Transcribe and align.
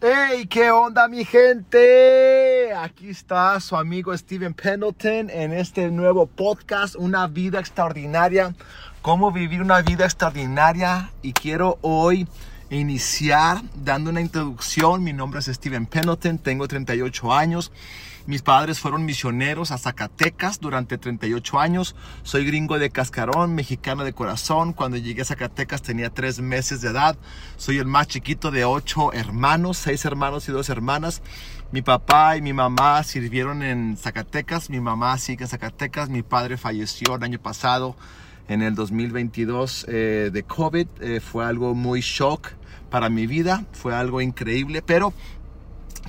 ¡Hey! 0.00 0.46
¿Qué 0.46 0.70
onda 0.70 1.08
mi 1.08 1.24
gente? 1.24 2.72
Aquí 2.72 3.08
está 3.08 3.58
su 3.58 3.74
amigo 3.74 4.16
Steven 4.16 4.54
Pendleton 4.54 5.28
en 5.28 5.52
este 5.52 5.90
nuevo 5.90 6.28
podcast, 6.28 6.94
Una 6.94 7.26
vida 7.26 7.58
extraordinaria. 7.58 8.54
Cómo 9.02 9.32
vivir 9.32 9.60
una 9.60 9.82
vida 9.82 10.04
extraordinaria. 10.04 11.10
Y 11.20 11.32
quiero 11.32 11.78
hoy 11.80 12.28
iniciar 12.70 13.60
dando 13.74 14.10
una 14.10 14.20
introducción. 14.20 15.02
Mi 15.02 15.12
nombre 15.12 15.40
es 15.40 15.46
Steven 15.46 15.86
Pendleton, 15.86 16.38
tengo 16.38 16.68
38 16.68 17.32
años. 17.32 17.72
Mis 18.28 18.42
padres 18.42 18.78
fueron 18.78 19.06
misioneros 19.06 19.70
a 19.70 19.78
Zacatecas 19.78 20.60
durante 20.60 20.98
38 20.98 21.58
años. 21.58 21.96
Soy 22.24 22.44
gringo 22.44 22.78
de 22.78 22.90
cascarón, 22.90 23.54
mexicano 23.54 24.04
de 24.04 24.12
corazón. 24.12 24.74
Cuando 24.74 24.98
llegué 24.98 25.22
a 25.22 25.24
Zacatecas 25.24 25.80
tenía 25.80 26.10
tres 26.10 26.38
meses 26.38 26.82
de 26.82 26.90
edad. 26.90 27.16
Soy 27.56 27.78
el 27.78 27.86
más 27.86 28.06
chiquito 28.06 28.50
de 28.50 28.66
ocho 28.66 29.14
hermanos, 29.14 29.78
seis 29.78 30.04
hermanos 30.04 30.46
y 30.46 30.52
dos 30.52 30.68
hermanas. 30.68 31.22
Mi 31.72 31.80
papá 31.80 32.36
y 32.36 32.42
mi 32.42 32.52
mamá 32.52 33.02
sirvieron 33.02 33.62
en 33.62 33.96
Zacatecas. 33.96 34.68
Mi 34.68 34.78
mamá 34.78 35.16
sigue 35.16 35.44
en 35.44 35.48
Zacatecas. 35.48 36.10
Mi 36.10 36.22
padre 36.22 36.58
falleció 36.58 37.16
el 37.16 37.22
año 37.22 37.38
pasado 37.38 37.96
en 38.46 38.60
el 38.60 38.74
2022 38.74 39.86
eh, 39.88 40.28
de 40.30 40.42
COVID. 40.42 40.86
Eh, 41.00 41.20
fue 41.20 41.46
algo 41.46 41.74
muy 41.74 42.02
shock 42.02 42.50
para 42.90 43.08
mi 43.08 43.26
vida. 43.26 43.64
Fue 43.72 43.94
algo 43.94 44.20
increíble. 44.20 44.82
Pero 44.82 45.14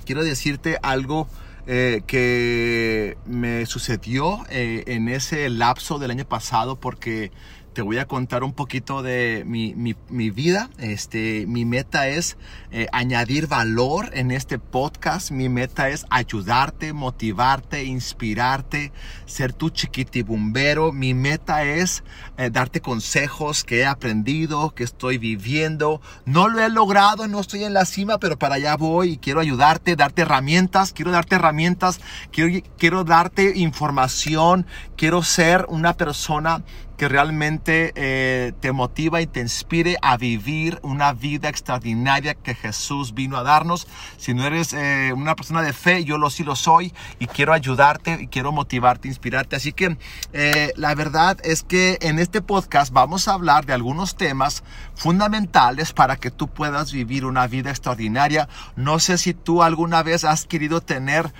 quiero 0.03 0.21
decirte 0.21 0.77
algo 0.83 1.29
eh, 1.71 2.01
que 2.07 3.15
me 3.27 3.67
sucedió 3.67 4.43
eh, 4.49 4.85
en 4.87 5.07
ese 5.07 5.47
lapso 5.51 5.99
del 5.99 6.09
año 6.09 6.25
pasado 6.25 6.79
porque 6.79 7.31
te 7.79 7.83
voy 7.83 7.97
a 7.97 8.07
contar 8.07 8.43
un 8.43 8.51
poquito 8.51 9.01
de 9.03 9.45
mi, 9.47 9.73
mi, 9.73 10.29
vida. 10.31 10.69
Este, 10.79 11.45
mi 11.47 11.63
meta 11.63 12.09
es 12.09 12.35
eh, 12.71 12.87
añadir 12.91 13.47
valor 13.47 14.09
en 14.11 14.31
este 14.31 14.59
podcast. 14.59 15.31
Mi 15.31 15.47
meta 15.47 15.87
es 15.87 16.05
ayudarte, 16.09 16.91
motivarte, 16.91 17.85
inspirarte, 17.85 18.91
ser 19.25 19.53
tu 19.53 19.69
chiquitibumbero. 19.69 20.91
Mi 20.91 21.13
meta 21.13 21.63
es 21.63 22.03
eh, 22.37 22.49
darte 22.49 22.81
consejos 22.81 23.63
que 23.63 23.79
he 23.79 23.85
aprendido, 23.85 24.71
que 24.75 24.83
estoy 24.83 25.17
viviendo. 25.17 26.01
No 26.25 26.49
lo 26.49 26.59
he 26.59 26.67
logrado, 26.67 27.29
no 27.29 27.39
estoy 27.39 27.63
en 27.63 27.73
la 27.73 27.85
cima, 27.85 28.17
pero 28.17 28.37
para 28.37 28.55
allá 28.55 28.75
voy 28.75 29.11
y 29.11 29.17
quiero 29.19 29.39
ayudarte, 29.39 29.95
darte 29.95 30.23
herramientas. 30.23 30.91
Quiero 30.91 31.11
darte 31.11 31.35
herramientas, 31.35 32.01
quiero, 32.33 32.61
quiero 32.77 33.05
darte 33.05 33.57
información. 33.57 34.65
Quiero 34.97 35.23
ser 35.23 35.65
una 35.69 35.93
persona 35.93 36.61
que 36.99 37.07
realmente 37.07 37.93
eh, 37.95 38.51
te 38.59 38.73
motiva 38.73 39.21
y 39.21 39.25
te 39.25 39.39
inspire 39.39 39.95
a 40.01 40.17
vivir 40.17 40.79
una 40.83 41.13
vida 41.13 41.47
extraordinaria 41.47 42.33
que 42.35 42.53
Jesús 42.53 43.13
vino 43.13 43.37
a 43.37 43.43
darnos. 43.43 43.87
Si 44.17 44.33
no 44.33 44.45
eres 44.45 44.73
eh, 44.73 45.13
una 45.15 45.33
persona 45.33 45.61
de 45.61 45.71
fe, 45.71 46.03
yo 46.03 46.17
lo 46.17 46.29
sí 46.29 46.43
lo 46.43 46.57
soy 46.57 46.93
y 47.17 47.27
quiero 47.27 47.53
ayudarte 47.53 48.17
y 48.23 48.27
quiero 48.27 48.51
motivarte, 48.51 49.07
inspirarte. 49.07 49.55
Así 49.55 49.71
que 49.71 49.97
eh, 50.33 50.73
la 50.75 50.93
verdad 50.93 51.37
es 51.41 51.63
que 51.63 51.99
en 52.01 52.19
este 52.19 52.41
podcast 52.41 52.91
vamos 52.91 53.29
a 53.29 53.33
hablar 53.33 53.65
de 53.65 53.71
algunos 53.71 54.17
temas 54.17 54.61
fundamentales 54.93 55.93
para 55.93 56.17
que 56.17 56.31
tú 56.31 56.49
puedas 56.49 56.91
vivir 56.91 57.23
una 57.23 57.47
vida 57.47 57.69
extraordinaria. 57.69 58.49
No 58.75 58.99
sé 58.99 59.17
si 59.17 59.33
tú 59.33 59.63
alguna 59.63 60.03
vez 60.03 60.25
has 60.25 60.45
querido 60.45 60.81
tener 60.81 61.33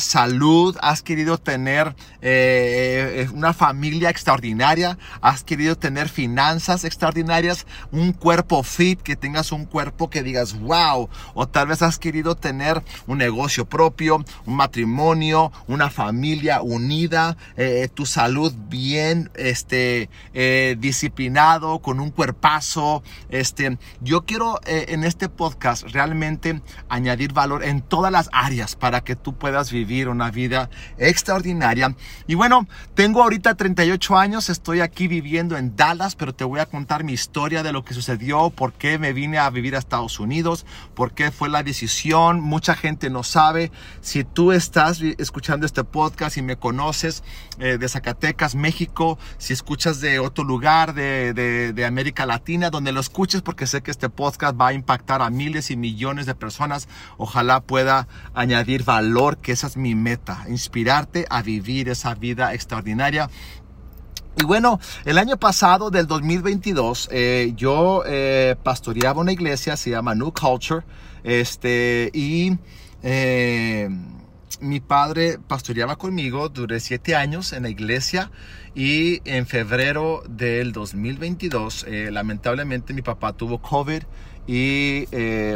salud, 0.00 0.76
has 0.80 1.02
querido 1.02 1.38
tener 1.38 1.94
una 3.32 3.52
familia 3.52 4.10
extraordinaria 4.10 4.47
has 5.20 5.44
querido 5.44 5.76
tener 5.76 6.08
finanzas 6.08 6.84
extraordinarias, 6.84 7.66
un 7.90 8.12
cuerpo 8.12 8.62
fit, 8.62 9.00
que 9.00 9.16
tengas 9.16 9.52
un 9.52 9.64
cuerpo 9.64 10.10
que 10.10 10.22
digas 10.22 10.58
wow, 10.58 11.08
o 11.34 11.48
tal 11.48 11.68
vez 11.68 11.82
has 11.82 11.98
querido 11.98 12.34
tener 12.34 12.82
un 13.06 13.18
negocio 13.18 13.66
propio, 13.66 14.24
un 14.46 14.54
matrimonio, 14.54 15.52
una 15.66 15.90
familia 15.90 16.62
unida, 16.62 17.36
eh, 17.56 17.88
tu 17.92 18.06
salud 18.06 18.52
bien 18.68 19.30
este, 19.34 20.08
eh, 20.34 20.76
disciplinado, 20.78 21.80
con 21.80 22.00
un 22.00 22.10
cuerpazo. 22.10 23.02
Este, 23.28 23.78
yo 24.00 24.24
quiero 24.24 24.60
eh, 24.66 24.86
en 24.88 25.04
este 25.04 25.28
podcast 25.28 25.84
realmente 25.88 26.60
añadir 26.88 27.32
valor 27.32 27.64
en 27.64 27.82
todas 27.82 28.12
las 28.12 28.28
áreas 28.32 28.76
para 28.76 29.02
que 29.02 29.16
tú 29.16 29.34
puedas 29.34 29.70
vivir 29.72 30.08
una 30.08 30.30
vida 30.30 30.70
extraordinaria. 30.98 31.94
Y 32.26 32.34
bueno, 32.34 32.66
tengo 32.94 33.22
ahorita 33.22 33.54
38 33.54 34.16
años 34.16 34.37
estoy 34.38 34.80
aquí 34.80 35.08
viviendo 35.08 35.56
en 35.56 35.74
Dallas, 35.74 36.14
pero 36.14 36.32
te 36.32 36.44
voy 36.44 36.60
a 36.60 36.66
contar 36.66 37.02
mi 37.02 37.12
historia 37.12 37.64
de 37.64 37.72
lo 37.72 37.84
que 37.84 37.92
sucedió, 37.92 38.50
por 38.50 38.72
qué 38.72 38.96
me 38.96 39.12
vine 39.12 39.38
a 39.38 39.50
vivir 39.50 39.74
a 39.74 39.78
Estados 39.78 40.20
Unidos, 40.20 40.64
por 40.94 41.12
qué 41.12 41.32
fue 41.32 41.48
la 41.48 41.64
decisión. 41.64 42.40
Mucha 42.40 42.76
gente 42.76 43.10
no 43.10 43.24
sabe. 43.24 43.72
Si 44.00 44.22
tú 44.22 44.52
estás 44.52 45.00
escuchando 45.00 45.66
este 45.66 45.82
podcast 45.82 46.36
y 46.36 46.42
me 46.42 46.56
conoces 46.56 47.24
eh, 47.58 47.78
de 47.78 47.88
Zacatecas, 47.88 48.54
México, 48.54 49.18
si 49.38 49.52
escuchas 49.52 50.00
de 50.00 50.20
otro 50.20 50.44
lugar 50.44 50.94
de, 50.94 51.32
de 51.34 51.84
América 51.84 52.24
Latina, 52.24 52.70
donde 52.70 52.92
lo 52.92 53.00
escuches, 53.00 53.42
porque 53.42 53.66
sé 53.66 53.82
que 53.82 53.90
este 53.90 54.08
podcast 54.08 54.58
va 54.58 54.68
a 54.68 54.72
impactar 54.72 55.20
a 55.20 55.30
miles 55.30 55.72
y 55.72 55.76
millones 55.76 56.26
de 56.26 56.36
personas, 56.36 56.86
ojalá 57.16 57.60
pueda 57.60 58.06
añadir 58.34 58.84
valor, 58.84 59.38
que 59.38 59.50
esa 59.50 59.66
es 59.66 59.76
mi 59.76 59.96
meta, 59.96 60.44
inspirarte 60.48 61.26
a 61.28 61.42
vivir 61.42 61.88
esa 61.88 62.14
vida 62.14 62.54
extraordinaria 62.54 63.28
y 64.40 64.44
bueno, 64.44 64.78
el 65.04 65.18
año 65.18 65.36
pasado 65.36 65.90
del 65.90 66.06
2022 66.06 67.08
eh, 67.10 67.52
yo 67.56 68.04
eh, 68.06 68.54
pastoreaba 68.62 69.20
una 69.20 69.32
iglesia, 69.32 69.76
se 69.76 69.90
llama 69.90 70.14
New 70.14 70.32
Culture, 70.32 70.84
este, 71.24 72.10
y 72.14 72.56
eh, 73.02 73.88
mi 74.60 74.80
padre 74.80 75.38
pastoreaba 75.38 75.96
conmigo, 75.96 76.48
duré 76.48 76.78
siete 76.78 77.16
años 77.16 77.52
en 77.52 77.64
la 77.64 77.68
iglesia 77.68 78.30
y 78.74 79.20
en 79.24 79.46
febrero 79.46 80.22
del 80.28 80.72
2022, 80.72 81.86
lamentablemente 82.10 82.94
mi 82.94 83.02
papá 83.02 83.32
tuvo 83.32 83.58
COVID 83.60 84.02
y 84.46 85.06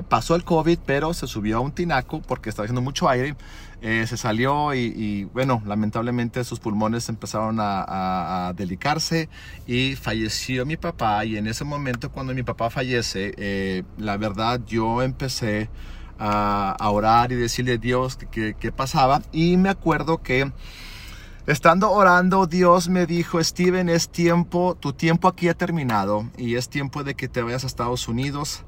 pasó 0.09 0.35
el 0.35 0.45
COVID, 0.45 0.79
pero 0.85 1.15
se 1.15 1.27
subió 1.29 1.59
a 1.59 1.61
un 1.61 1.73
tinaco 1.73 2.21
porque 2.21 2.51
estaba 2.51 2.65
haciendo 2.65 2.83
mucho 2.83 3.09
aire 3.09 3.37
eh, 3.83 4.07
se 4.07 4.17
salió 4.17 4.75
y, 4.75 5.25
bueno, 5.33 5.61
lamentablemente 5.67 6.45
sus 6.45 6.61
pulmones 6.61 7.09
empezaron 7.09 7.59
a, 7.61 8.53
delicarse 8.57 9.29
y 9.67 9.97
falleció 9.97 10.65
mi 10.65 10.77
papá. 10.77 11.25
Y 11.25 11.37
en 11.37 11.49
ese 11.49 11.65
momento 11.65 12.11
cuando 12.11 12.33
mi 12.33 12.45
papá 12.45 12.71
fallece, 12.71 13.35
eh, 13.37 13.83
la 13.99 14.17
verdad 14.17 14.61
yo 14.67 15.03
empecé 15.03 15.69
a, 16.19 16.77
orar 16.91 17.33
y 17.33 17.35
decirle 17.35 17.73
a 17.73 17.77
Dios 17.77 18.19
qué 18.31 18.73
pasaba 18.73 19.23
y 19.33 19.57
me 19.57 19.69
acuerdo 19.69 20.23
que... 20.23 20.53
Estando 21.45 21.91
orando, 21.91 22.47
Dios 22.47 22.89
me 22.89 23.05
dijo, 23.05 23.43
Steven, 23.43 23.89
es 23.89 24.09
tiempo, 24.09 24.77
tu 24.79 24.93
tiempo 24.93 25.27
aquí 25.27 25.49
ha 25.49 25.55
terminado 25.55 26.31
y 26.37 26.55
es 26.55 26.69
tiempo 26.69 27.03
de 27.03 27.17
que 27.17 27.27
te 27.27 27.43
vayas 27.43 27.65
a 27.65 27.67
Estados 27.67 28.07
Unidos. 28.07 28.63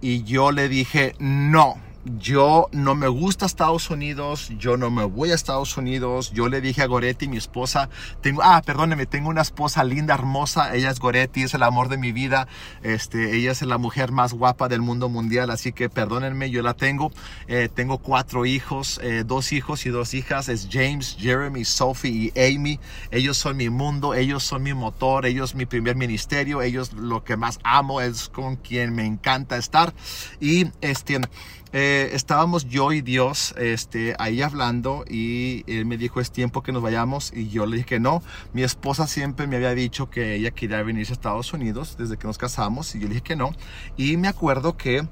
Y 0.00 0.22
yo 0.22 0.52
le 0.52 0.68
dije, 0.68 1.16
no, 1.18 1.78
yo 2.04 2.68
no 2.72 2.96
me 2.96 3.06
gusta 3.06 3.46
Estados 3.46 3.88
Unidos, 3.90 4.50
yo 4.58 4.76
no 4.76 4.90
me 4.90 5.04
voy 5.04 5.30
a 5.30 5.34
Estados 5.34 5.76
Unidos. 5.76 6.32
Yo 6.32 6.48
le 6.48 6.60
dije 6.60 6.82
a 6.82 6.86
Goretti, 6.86 7.28
mi 7.28 7.36
esposa, 7.36 7.88
tengo, 8.20 8.42
ah, 8.42 8.60
perdóneme, 8.64 9.06
tengo 9.06 9.28
una 9.28 9.42
esposa 9.42 9.84
linda, 9.84 10.14
hermosa. 10.14 10.74
Ella 10.74 10.90
es 10.90 10.98
Goretti, 10.98 11.42
es 11.42 11.54
el 11.54 11.62
amor 11.62 11.88
de 11.88 11.98
mi 11.98 12.10
vida. 12.10 12.48
Este, 12.82 13.36
ella 13.36 13.52
es 13.52 13.62
la 13.62 13.78
mujer 13.78 14.10
más 14.10 14.32
guapa 14.32 14.68
del 14.68 14.80
mundo 14.80 15.08
mundial, 15.08 15.50
así 15.50 15.72
que 15.72 15.88
perdónenme, 15.88 16.50
yo 16.50 16.62
la 16.62 16.74
tengo. 16.74 17.12
Eh, 17.46 17.68
tengo 17.72 17.98
cuatro 17.98 18.46
hijos, 18.46 18.98
eh, 19.02 19.22
dos 19.24 19.52
hijos 19.52 19.86
y 19.86 19.90
dos 19.90 20.14
hijas. 20.14 20.48
Es 20.48 20.68
James, 20.70 21.16
Jeremy, 21.20 21.64
Sophie 21.64 22.32
y 22.34 22.56
Amy. 22.56 22.80
Ellos 23.12 23.36
son 23.36 23.56
mi 23.56 23.70
mundo, 23.70 24.14
ellos 24.14 24.42
son 24.42 24.64
mi 24.64 24.74
motor, 24.74 25.24
ellos 25.24 25.54
mi 25.54 25.66
primer 25.66 25.94
ministerio, 25.94 26.62
ellos 26.62 26.92
lo 26.94 27.22
que 27.22 27.36
más 27.36 27.60
amo, 27.62 28.00
es 28.00 28.28
con 28.28 28.56
quien 28.56 28.92
me 28.92 29.06
encanta 29.06 29.56
estar. 29.56 29.94
Y 30.40 30.66
este 30.80 31.20
eh, 31.72 32.10
estábamos 32.12 32.68
yo 32.68 32.92
y 32.92 33.00
Dios 33.00 33.54
este, 33.56 34.14
ahí 34.18 34.42
hablando 34.42 35.04
y 35.08 35.64
él 35.66 35.86
me 35.86 35.96
dijo 35.96 36.20
es 36.20 36.30
tiempo 36.30 36.62
que 36.62 36.70
nos 36.70 36.82
vayamos 36.82 37.32
y 37.34 37.48
yo 37.48 37.66
le 37.66 37.76
dije 37.76 37.86
que 37.86 38.00
no. 38.00 38.22
Mi 38.52 38.62
esposa 38.62 39.06
siempre 39.06 39.46
me 39.46 39.56
había 39.56 39.74
dicho 39.74 40.10
que 40.10 40.34
ella 40.34 40.50
quería 40.50 40.82
venirse 40.82 41.12
a 41.12 41.14
Estados 41.14 41.52
Unidos 41.52 41.96
desde 41.98 42.18
que 42.18 42.26
nos 42.26 42.38
casamos 42.38 42.94
y 42.94 43.00
yo 43.00 43.04
le 43.04 43.14
dije 43.14 43.24
que 43.24 43.36
no. 43.36 43.52
Y 43.96 44.16
me 44.16 44.28
acuerdo 44.28 44.76
que 44.76 45.06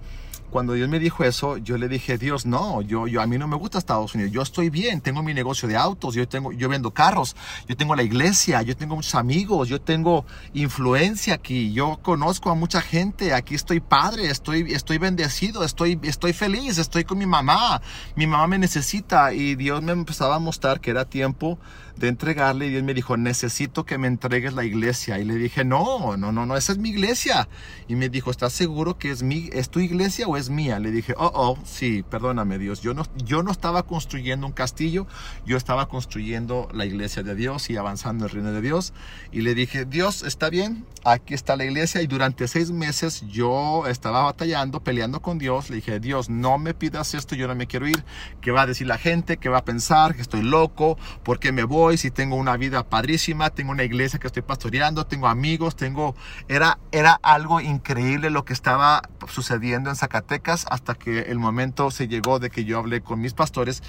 cuando 0.51 0.75
Dios 0.75 0.89
me 0.89 0.99
dijo 0.99 1.25
eso, 1.25 1.57
yo 1.57 1.79
le 1.79 1.89
dije, 1.89 2.19
Dios, 2.19 2.47
no, 2.47 2.83
yo, 2.83 3.07
yo, 3.07 3.23
a 3.23 3.27
mí 3.27 3.39
no 3.39 3.49
me 3.49 3.57
gusta 3.57 3.79
Estados 3.79 4.15
Unidos, 4.15 4.33
yo 4.33 4.43
estoy 4.43 4.71
bien, 4.71 5.01
tengo 5.01 5.23
mi 5.23 5.33
negocio 5.33 5.69
de 5.69 5.77
autos, 5.77 6.15
yo, 6.15 6.29
tengo, 6.29 6.53
yo 6.53 6.69
vendo 6.69 6.91
carros, 6.91 7.37
yo 7.69 7.77
tengo 7.77 7.97
la 7.97 8.03
iglesia, 8.03 8.63
yo 8.63 8.77
tengo 8.77 8.97
muchos 8.97 9.15
amigos, 9.15 9.69
yo 9.69 9.81
tengo 9.81 10.25
influencia 10.53 11.35
aquí, 11.35 11.73
yo 11.73 11.99
conozco 12.03 12.51
a 12.51 12.55
mucha 12.55 12.81
gente, 12.81 13.33
aquí 13.33 13.55
estoy 13.55 13.81
padre, 13.81 14.31
estoy, 14.31 14.73
estoy 14.73 14.99
bendecido, 14.99 15.65
estoy, 15.65 15.99
estoy 16.03 16.33
feliz, 16.33 16.79
estoy 16.79 17.05
con 17.05 17.19
mi 17.19 17.27
mamá, 17.27 17.81
mi 18.17 18.27
mamá 18.27 18.47
me 18.47 18.59
necesita 18.59 19.33
y 19.33 19.55
Dios 19.55 19.83
me 19.83 19.93
empezaba 19.93 20.37
a 20.37 20.39
mostrar 20.39 20.81
que 20.81 20.91
era 20.91 21.05
tiempo 21.05 21.59
de 22.01 22.09
entregarle 22.09 22.67
y 22.67 22.71
Dios 22.71 22.83
me 22.83 22.95
dijo, 22.95 23.17
necesito 23.19 23.85
que 23.85 23.99
me 23.99 24.09
entregues 24.09 24.55
la 24.55 24.65
iglesia. 24.65 25.19
Y 25.19 25.25
le 25.25 25.35
dije, 25.35 25.65
no, 25.65 26.17
no, 26.17 26.33
no, 26.33 26.47
no, 26.47 26.57
esa 26.57 26.73
es 26.73 26.79
mi 26.79 26.89
iglesia. 26.89 27.47
Y 27.89 27.95
me 27.95 28.09
dijo, 28.09 28.31
¿estás 28.31 28.55
seguro 28.55 28.97
que 28.99 29.11
es, 29.11 29.23
mi, 29.23 29.51
es 29.53 29.69
tu 29.69 29.81
iglesia 29.81 30.27
o 30.27 30.39
es 30.39 30.49
mía? 30.49 30.79
Le 30.81 30.91
dije, 30.91 31.15
oh, 31.19 31.31
oh, 31.35 31.59
sí, 31.65 32.03
perdóname 32.03 32.59
Dios. 32.59 32.81
Yo 32.81 32.95
no, 32.95 33.05
yo 33.17 33.43
no 33.43 33.53
estaba 33.53 33.83
construyendo 33.83 34.47
un 34.47 34.53
castillo, 34.53 35.07
yo 35.45 35.59
estaba 35.59 35.89
construyendo 35.89 36.69
la 36.73 36.87
iglesia 36.87 37.23
de 37.23 37.35
Dios 37.35 37.69
y 37.69 37.77
avanzando 37.77 38.25
el 38.25 38.31
reino 38.31 38.51
de 38.53 38.63
Dios. 38.63 38.95
Y 39.31 39.43
le 39.43 39.55
dije, 39.55 39.85
Dios, 39.85 40.23
está 40.23 40.49
bien, 40.49 40.87
aquí 41.05 41.35
está 41.35 41.55
la 41.57 41.67
iglesia. 41.67 42.01
Y 42.01 42.07
durante 42.07 42.49
seis 42.49 42.71
meses 42.71 43.25
yo 43.29 43.87
estaba 43.87 44.23
batallando, 44.23 44.81
peleando 44.81 45.21
con 45.21 45.39
Dios. 45.39 45.69
Le 45.69 45.77
dije, 45.77 46.01
Dios, 46.01 46.31
no 46.31 46.57
me 46.57 46.73
pidas 46.73 47.13
esto, 47.13 47.35
yo 47.35 47.47
no 47.47 47.55
me 47.55 47.67
quiero 47.67 47.87
ir. 47.87 48.03
¿Qué 48.41 48.53
va 48.53 48.63
a 48.63 48.67
decir 48.67 48.87
la 48.87 48.97
gente? 48.97 49.37
¿Qué 49.37 49.51
va 49.51 49.59
a 49.59 49.65
pensar? 49.67 50.15
Que 50.15 50.23
estoy 50.23 50.43
loco, 50.43 50.97
¿por 51.23 51.39
qué 51.39 51.53
me 51.53 51.65
voy? 51.65 51.90
Si 51.97 52.11
tengo 52.11 52.37
una 52.37 52.57
vida 52.57 52.89
padrísima, 52.89 53.51
tengo 53.51 53.73
una 53.73 53.85
iglesia 53.85 54.19
que 54.19 54.27
estoy 54.27 54.43
pastoreando, 54.43 55.07
tengo 55.07 55.29
amigos, 55.29 55.77
tengo... 55.77 56.15
Era, 56.49 56.79
era 56.93 57.19
algo 57.23 57.61
increíble 57.61 58.31
lo 58.31 58.45
que 58.45 58.53
estaba 58.53 59.03
sucediendo 59.29 59.91
en 59.91 59.97
Zacatecas 59.97 60.67
hasta 60.71 60.95
que 60.95 61.21
el 61.21 61.39
momento 61.39 61.91
se 61.91 62.09
llegó 62.09 62.39
de 62.39 62.51
que 62.51 62.65
yo 62.65 62.79
hablé 62.79 63.01
con 63.01 63.21
mis 63.21 63.35
pastores 63.35 63.83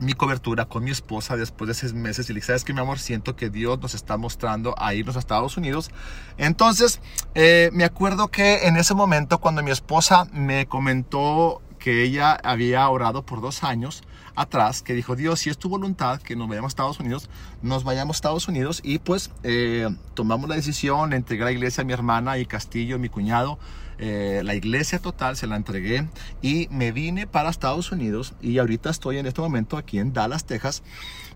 mi 0.00 0.14
cobertura 0.14 0.64
con 0.64 0.82
mi 0.82 0.90
esposa 0.90 1.36
después 1.36 1.68
de 1.68 1.74
seis 1.74 1.92
meses 1.92 2.28
y 2.28 2.32
le 2.32 2.38
dije, 2.38 2.46
¿sabes 2.48 2.64
qué, 2.64 2.72
mi 2.72 2.80
amor? 2.80 2.98
Siento 2.98 3.36
que 3.36 3.50
Dios 3.50 3.78
nos 3.80 3.94
está 3.94 4.16
mostrando 4.16 4.74
a 4.78 4.94
irnos 4.94 5.16
a 5.16 5.18
Estados 5.18 5.56
Unidos. 5.58 5.90
Entonces, 6.38 7.00
eh, 7.34 7.68
me 7.74 7.84
acuerdo 7.84 8.28
que 8.28 8.66
en 8.66 8.76
ese 8.76 8.94
momento 8.94 9.38
cuando 9.38 9.62
mi 9.62 9.70
esposa 9.70 10.26
me 10.32 10.66
comentó 10.66 11.60
que 11.78 12.02
ella 12.02 12.32
había 12.42 12.88
orado 12.88 13.24
por 13.24 13.40
dos 13.40 13.62
años 13.62 14.02
atrás, 14.40 14.82
que 14.82 14.94
dijo, 14.94 15.16
Dios, 15.16 15.40
si 15.40 15.50
es 15.50 15.58
tu 15.58 15.68
voluntad 15.68 16.20
que 16.20 16.34
nos 16.34 16.48
vayamos 16.48 16.70
a 16.70 16.72
Estados 16.72 17.00
Unidos, 17.00 17.28
nos 17.62 17.84
vayamos 17.84 18.16
a 18.16 18.18
Estados 18.18 18.48
Unidos 18.48 18.80
y 18.82 18.98
pues 18.98 19.30
eh, 19.42 19.88
tomamos 20.14 20.48
la 20.48 20.56
decisión, 20.56 21.12
entregué 21.12 21.44
la 21.44 21.52
iglesia 21.52 21.82
a 21.82 21.84
mi 21.84 21.92
hermana 21.92 22.38
y 22.38 22.46
Castillo, 22.46 22.98
mi 22.98 23.10
cuñado, 23.10 23.58
eh, 23.98 24.40
la 24.42 24.54
iglesia 24.54 24.98
total 24.98 25.36
se 25.36 25.46
la 25.46 25.56
entregué 25.56 26.08
y 26.40 26.68
me 26.70 26.90
vine 26.90 27.26
para 27.26 27.50
Estados 27.50 27.92
Unidos 27.92 28.32
y 28.40 28.56
ahorita 28.56 28.88
estoy 28.88 29.18
en 29.18 29.26
este 29.26 29.42
momento 29.42 29.76
aquí 29.76 29.98
en 29.98 30.14
Dallas, 30.14 30.46
Texas, 30.46 30.82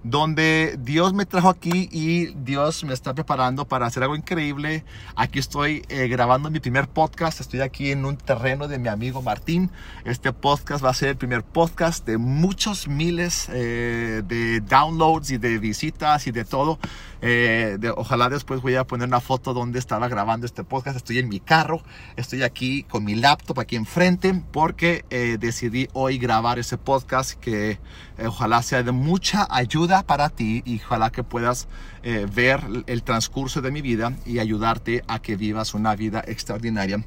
donde 0.04 0.78
Dios 0.78 1.14
me 1.14 1.24
trajo 1.24 1.48
aquí 1.48 1.88
y 1.90 2.26
Dios 2.44 2.84
me 2.84 2.92
está 2.92 3.14
preparando 3.14 3.66
para 3.66 3.86
hacer 3.86 4.02
algo 4.02 4.14
increíble. 4.14 4.84
Aquí 5.16 5.38
estoy 5.38 5.82
eh, 5.88 6.08
grabando 6.08 6.50
mi 6.50 6.60
primer 6.60 6.86
podcast, 6.88 7.40
estoy 7.40 7.62
aquí 7.62 7.90
en 7.90 8.04
un 8.04 8.18
terreno 8.18 8.68
de 8.68 8.78
mi 8.78 8.88
amigo 8.88 9.22
Martín. 9.22 9.70
Este 10.04 10.32
podcast 10.32 10.84
va 10.84 10.90
a 10.90 10.94
ser 10.94 11.08
el 11.08 11.16
primer 11.16 11.42
podcast 11.42 12.06
de 12.06 12.18
muchos 12.18 12.86
miles 12.86 13.48
eh, 13.50 14.22
de 14.26 14.60
downloads 14.60 15.30
y 15.30 15.38
de 15.38 15.58
visitas 15.58 16.26
y 16.26 16.32
de 16.32 16.44
todo. 16.44 16.78
Ojalá 17.96 18.28
después 18.28 18.62
voy 18.62 18.76
a 18.76 18.84
poner 18.84 19.08
una 19.08 19.20
foto 19.20 19.52
donde 19.52 19.78
estaba 19.78 20.08
grabando 20.08 20.46
este 20.46 20.64
podcast. 20.64 20.96
Estoy 20.96 21.18
en 21.18 21.28
mi 21.28 21.40
carro, 21.40 21.82
estoy 22.16 22.42
aquí 22.42 22.54
aquí 22.54 22.84
con 22.84 23.02
mi 23.02 23.16
laptop 23.16 23.58
aquí 23.58 23.74
enfrente 23.74 24.32
porque 24.52 25.04
eh, 25.10 25.38
decidí 25.40 25.88
hoy 25.92 26.18
grabar 26.18 26.60
ese 26.60 26.78
podcast 26.78 27.32
que 27.32 27.72
eh, 28.16 28.26
ojalá 28.28 28.62
sea 28.62 28.84
de 28.84 28.92
mucha 28.92 29.48
ayuda 29.50 30.04
para 30.04 30.28
ti 30.28 30.62
y 30.64 30.80
ojalá 30.80 31.10
que 31.10 31.24
puedas 31.24 31.66
eh, 32.06 32.26
ver 32.30 32.60
el 32.86 33.02
transcurso 33.02 33.62
de 33.62 33.70
mi 33.70 33.80
vida 33.80 34.12
y 34.26 34.38
ayudarte 34.38 35.02
a 35.08 35.20
que 35.20 35.36
vivas 35.36 35.72
una 35.72 35.96
vida 35.96 36.22
extraordinaria. 36.26 37.02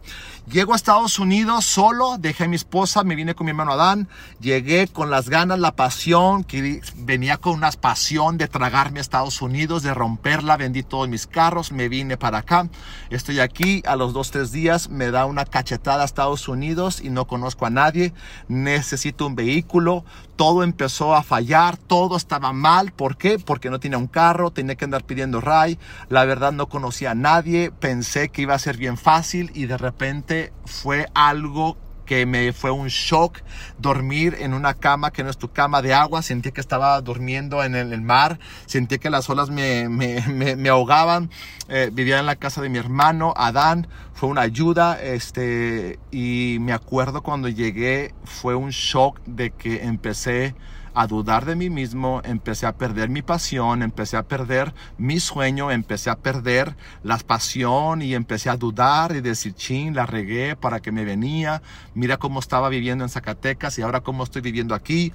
Llego 0.51 0.73
a 0.73 0.75
Estados 0.75 1.19
Unidos 1.19 1.65
solo, 1.65 2.17
dejé 2.17 2.45
a 2.45 2.47
mi 2.47 2.55
esposa, 2.55 3.03
me 3.03 3.15
vine 3.15 3.35
con 3.35 3.45
mi 3.45 3.51
hermano 3.51 3.73
Adán, 3.73 4.07
llegué 4.39 4.87
con 4.87 5.11
las 5.11 5.29
ganas, 5.29 5.59
la 5.59 5.75
pasión, 5.75 6.43
que 6.43 6.81
venía 6.95 7.37
con 7.37 7.53
una 7.53 7.69
pasión 7.73 8.39
de 8.39 8.47
tragarme 8.47 8.97
a 8.97 9.01
Estados 9.01 9.39
Unidos, 9.43 9.83
de 9.83 9.93
romperla, 9.93 10.57
vendí 10.57 10.81
todos 10.81 11.07
mis 11.07 11.27
carros, 11.27 11.71
me 11.71 11.89
vine 11.89 12.17
para 12.17 12.39
acá, 12.39 12.67
estoy 13.11 13.39
aquí, 13.39 13.83
a 13.85 13.95
los 13.95 14.13
dos, 14.13 14.31
tres 14.31 14.51
días 14.51 14.89
me 14.89 15.11
da 15.11 15.27
una 15.27 15.45
cachetada 15.45 16.01
a 16.01 16.05
Estados 16.05 16.47
Unidos 16.47 17.01
y 17.03 17.11
no 17.11 17.27
conozco 17.27 17.67
a 17.67 17.69
nadie, 17.69 18.13
necesito 18.47 19.27
un 19.27 19.35
vehículo, 19.35 20.05
todo 20.37 20.63
empezó 20.63 21.15
a 21.15 21.23
fallar, 21.23 21.77
todo 21.77 22.15
estaba 22.15 22.53
mal. 22.53 22.91
¿Por 22.91 23.17
qué? 23.17 23.39
Porque 23.39 23.69
no 23.69 23.79
tenía 23.79 23.97
un 23.97 24.07
carro, 24.07 24.51
tenía 24.51 24.75
que 24.75 24.86
andar 24.87 25.03
pidiendo 25.03 25.41
ray. 25.41 25.77
La 26.09 26.25
verdad 26.25 26.51
no 26.51 26.67
conocía 26.67 27.11
a 27.11 27.15
nadie, 27.15 27.71
pensé 27.71 28.29
que 28.29 28.41
iba 28.41 28.55
a 28.55 28.59
ser 28.59 28.77
bien 28.77 28.97
fácil 28.97 29.51
y 29.53 29.65
de 29.65 29.77
repente 29.77 30.53
fue 30.65 31.07
algo 31.13 31.77
que 32.07 32.25
me 32.25 32.53
fue 32.53 32.71
un 32.71 32.87
shock 32.87 33.39
dormir 33.77 34.37
en 34.39 34.55
una 34.55 34.73
cama 34.73 35.11
que 35.11 35.23
no 35.23 35.29
es 35.29 35.37
tu 35.37 35.51
cama 35.51 35.83
de 35.83 35.93
agua. 35.93 36.23
Sentí 36.23 36.51
que 36.51 36.61
estaba 36.61 36.99
durmiendo 37.01 37.63
en 37.63 37.75
el, 37.75 38.01
mar. 38.01 38.39
Sentí 38.65 38.97
que 38.97 39.11
las 39.11 39.29
olas 39.29 39.51
me, 39.51 39.89
me, 39.89 40.21
me, 40.55 40.69
ahogaban. 40.69 41.29
Eh, 41.67 41.91
vivía 41.93 42.19
en 42.19 42.25
la 42.25 42.37
casa 42.37 42.61
de 42.61 42.69
mi 42.69 42.79
hermano, 42.79 43.33
Adán. 43.35 43.87
Fue 44.13 44.29
una 44.29 44.41
ayuda. 44.41 44.99
Este, 44.99 45.99
y 46.09 46.57
me 46.61 46.73
acuerdo 46.73 47.21
cuando 47.21 47.49
llegué, 47.49 48.15
fue 48.23 48.55
un 48.55 48.71
shock 48.71 49.19
de 49.25 49.51
que 49.51 49.83
empecé 49.83 50.55
a 50.97 51.05
dudar 51.05 51.45
de 51.45 51.55
mí 51.55 51.69
mismo, 51.69 52.21
empecé 52.23 52.65
a 52.65 52.75
perder 52.75 53.09
mi 53.09 53.21
pasión, 53.21 53.83
empecé 53.83 54.17
a 54.17 54.23
perder 54.23 54.73
mi 54.97 55.19
sueño, 55.19 55.69
empecé 55.69 56.09
a 56.09 56.15
perder 56.15 56.75
la 57.03 57.19
pasión 57.19 58.01
y 58.01 58.15
empecé 58.15 58.49
a 58.49 58.57
dudar 58.57 59.15
y 59.15 59.21
decir, 59.21 59.53
chin, 59.53 59.93
la 59.93 60.07
regué 60.07 60.55
para 60.55 60.79
que 60.79 60.91
me 60.91 61.05
venía, 61.05 61.61
mira 61.93 62.17
cómo 62.17 62.39
estaba 62.39 62.67
viviendo 62.69 63.03
en 63.03 63.11
Zacatecas 63.11 63.77
y 63.77 63.83
ahora 63.83 64.01
cómo 64.01 64.23
estoy 64.23 64.41
viviendo 64.41 64.73
aquí. 64.73 65.13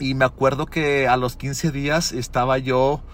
Y 0.00 0.14
me 0.14 0.24
acuerdo 0.24 0.66
que 0.66 1.06
a 1.06 1.16
los 1.16 1.36
15 1.36 1.70
días 1.70 2.10
estaba 2.10 2.58
yo 2.58 3.04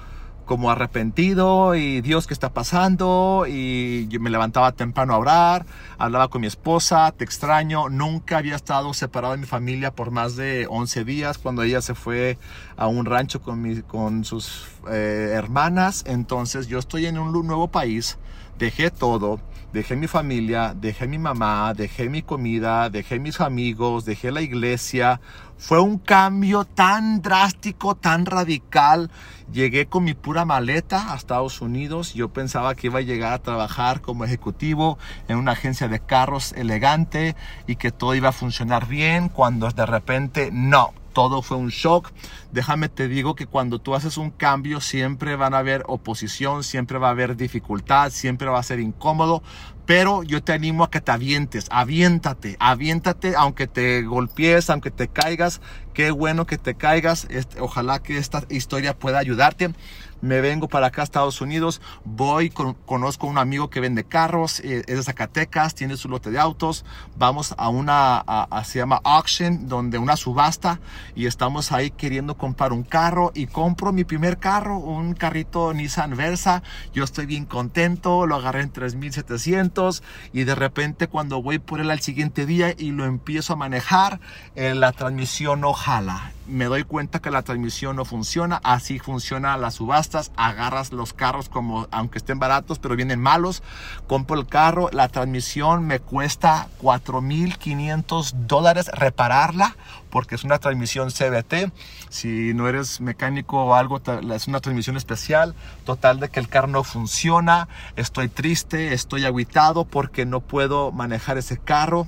como 0.48 0.70
arrepentido 0.70 1.74
y 1.74 2.00
Dios, 2.00 2.26
¿qué 2.26 2.32
está 2.32 2.54
pasando? 2.54 3.44
Y 3.46 4.08
yo 4.08 4.18
me 4.18 4.30
levantaba 4.30 4.72
temprano 4.72 5.12
a 5.12 5.18
orar, 5.18 5.66
hablaba 5.98 6.28
con 6.28 6.40
mi 6.40 6.46
esposa, 6.46 7.12
te 7.12 7.22
extraño, 7.22 7.90
nunca 7.90 8.38
había 8.38 8.56
estado 8.56 8.94
separado 8.94 9.34
de 9.34 9.40
mi 9.40 9.46
familia 9.46 9.92
por 9.92 10.10
más 10.10 10.36
de 10.36 10.66
11 10.66 11.04
días 11.04 11.36
cuando 11.36 11.62
ella 11.62 11.82
se 11.82 11.94
fue 11.94 12.38
a 12.78 12.86
un 12.86 13.04
rancho 13.04 13.42
con, 13.42 13.60
mi, 13.60 13.82
con 13.82 14.24
sus 14.24 14.66
eh, 14.90 15.32
hermanas, 15.34 16.02
entonces 16.06 16.66
yo 16.66 16.78
estoy 16.78 17.04
en 17.04 17.18
un 17.18 17.46
nuevo 17.46 17.68
país, 17.68 18.16
dejé 18.58 18.90
todo, 18.90 19.40
dejé 19.73 19.96
mi 19.96 20.06
familia, 20.06 20.75
dejé 20.75 21.06
mi 21.06 21.18
mamá, 21.18 21.75
dejé 21.75 22.08
mi 22.08 22.23
comida, 22.23 22.88
dejé 22.88 23.18
mis 23.18 23.40
amigos, 23.40 24.06
dejé 24.06 24.32
la 24.32 24.40
iglesia. 24.40 25.20
Fue 25.58 25.80
un 25.80 25.98
cambio 25.98 26.64
tan 26.64 27.20
drástico, 27.20 27.96
tan 27.96 28.26
radical. 28.26 29.10
Llegué 29.52 29.86
con 29.86 30.04
mi 30.04 30.14
pura 30.14 30.44
maleta 30.44 31.12
a 31.12 31.16
Estados 31.16 31.60
Unidos. 31.60 32.14
Yo 32.14 32.28
pensaba 32.28 32.76
que 32.76 32.86
iba 32.86 33.00
a 33.00 33.02
llegar 33.02 33.32
a 33.32 33.42
trabajar 33.42 34.00
como 34.00 34.24
ejecutivo 34.24 34.98
en 35.26 35.36
una 35.36 35.52
agencia 35.52 35.88
de 35.88 35.98
carros 35.98 36.52
elegante 36.52 37.34
y 37.66 37.74
que 37.74 37.90
todo 37.90 38.14
iba 38.14 38.28
a 38.28 38.32
funcionar 38.32 38.86
bien 38.86 39.28
cuando 39.28 39.68
de 39.68 39.84
repente 39.84 40.50
no 40.52 40.94
todo 41.12 41.42
fue 41.42 41.56
un 41.56 41.70
shock. 41.70 42.12
Déjame 42.52 42.88
te 42.88 43.09
digo 43.09 43.35
que 43.35 43.47
cuando 43.47 43.78
tú 43.78 43.95
haces 43.95 44.17
un 44.17 44.31
cambio 44.31 44.81
siempre 44.81 45.37
van 45.37 45.52
a 45.52 45.59
haber 45.59 45.85
oposición, 45.87 46.64
siempre 46.64 46.99
va 46.99 47.09
a 47.09 47.11
haber 47.11 47.37
dificultad, 47.37 48.11
siempre 48.11 48.49
va 48.49 48.59
a 48.59 48.62
ser 48.62 48.81
incómodo, 48.81 49.43
pero 49.88 50.23
yo 50.23 50.43
te 50.43 50.52
animo 50.52 50.85
a 50.85 50.90
que 50.90 51.00
te 51.00 51.12
avientes, 51.12 51.67
aviéntate, 51.71 52.57
aviéntate, 52.61 53.35
aunque 53.37 53.67
te 53.67 54.02
golpees, 54.02 54.69
aunque 54.69 54.90
te 54.90 55.09
caigas, 55.09 55.62
qué 55.95 56.11
bueno 56.11 56.47
que 56.47 56.59
te 56.59 56.75
caigas, 56.75 57.26
este, 57.31 57.61
ojalá 57.61 58.02
que 58.02 58.19
esta 58.19 58.45
historia 58.50 58.99
pueda 58.99 59.19
ayudarte. 59.19 59.73
Me 60.21 60.40
vengo 60.40 60.69
para 60.69 60.88
acá 60.88 61.02
a 61.02 61.05
Estados 61.05 61.40
Unidos, 61.40 61.81
voy, 62.05 62.50
conozco 62.50 63.26
a 63.26 63.31
un 63.31 63.38
amigo 63.38 63.71
que 63.71 63.78
vende 63.78 64.05
carros, 64.05 64.59
eh, 64.61 64.83
es 64.87 64.97
de 64.97 65.02
Zacatecas, 65.05 65.75
tiene 65.75 65.97
su 65.97 66.09
lote 66.09 66.31
de 66.33 66.40
autos, 66.40 66.85
vamos 67.17 67.55
a 67.57 67.69
una, 67.69 68.25
se 68.64 68.81
llama 68.81 69.00
auction, 69.05 69.69
donde 69.69 69.97
una 69.97 70.17
subasta, 70.17 70.81
y 71.14 71.26
estamos 71.26 71.71
ahí 71.71 71.93
queriendo 71.93 72.37
comprar 72.38 72.73
un 72.73 72.85
carro, 72.85 73.33
y 73.35 73.47
compro 73.47 73.92
mi 73.92 74.04
primer 74.04 74.38
carro, 74.38 74.78
un 74.78 75.12
carrito 75.12 75.75
Nissan 75.75 76.16
Versa, 76.16 76.62
yo 76.95 77.04
estoy 77.04 77.26
bien 77.26 77.45
contento, 77.45 78.26
lo 78.26 78.37
agarré 78.37 78.62
en 78.62 78.71
3700, 78.71 80.02
y 80.33 80.45
de 80.45 80.54
repente 80.54 81.09
cuando 81.09 81.42
voy 81.42 81.59
por 81.59 81.80
él 81.80 81.90
al 81.90 82.00
siguiente 82.00 82.47
día 82.47 82.75
y 82.78 82.92
lo 82.92 83.04
empiezo 83.04 83.52
a 83.52 83.57
manejar, 83.57 84.21
eh, 84.54 84.75
la 84.75 84.92
transmisión 84.92 85.61
no 85.61 85.75
jala 85.75 86.33
me 86.49 86.64
doy 86.64 86.85
cuenta 86.85 87.21
que 87.21 87.31
la 87.31 87.43
transmisión 87.43 87.97
no 87.97 88.05
funciona. 88.05 88.61
Así 88.64 88.99
funciona 88.99 89.57
las 89.57 89.75
subastas. 89.75 90.33
Agarras 90.37 90.93
los 90.93 91.12
carros 91.12 91.49
como, 91.49 91.87
aunque 91.90 92.19
estén 92.19 92.38
baratos, 92.38 92.78
pero 92.78 92.97
vienen 92.97 93.21
malos. 93.21 93.62
Compro 94.07 94.38
el 94.38 94.47
carro. 94.47 94.88
La 94.93 95.09
transmisión 95.09 95.87
me 95.87 96.00
cuesta 96.00 96.69
4.500 96.83 98.33
dólares 98.47 98.90
repararla 98.93 99.76
porque 100.11 100.35
es 100.35 100.45
una 100.45 100.59
transmisión 100.59 101.11
CBT. 101.11 101.73
Si 102.09 102.55
no 102.55 102.69
eres 102.69 103.00
mecánico 103.00 103.64
o 103.64 103.75
algo, 103.75 104.00
es 104.33 104.49
una 104.49 104.61
transmisión 104.61 104.97
especial. 104.97 105.55
Total 105.85 106.19
de 106.19 106.28
que 106.31 106.40
el 106.40 106.49
carro 106.49 106.69
no 106.69 106.83
funciona. 106.85 107.69
Estoy 107.97 108.28
triste, 108.28 108.95
estoy 108.95 109.25
aguitado 109.26 109.85
porque 109.85 110.25
no 110.25 110.40
puedo 110.40 110.93
manejar 110.93 111.38
ese 111.38 111.59
carro. 111.59 112.07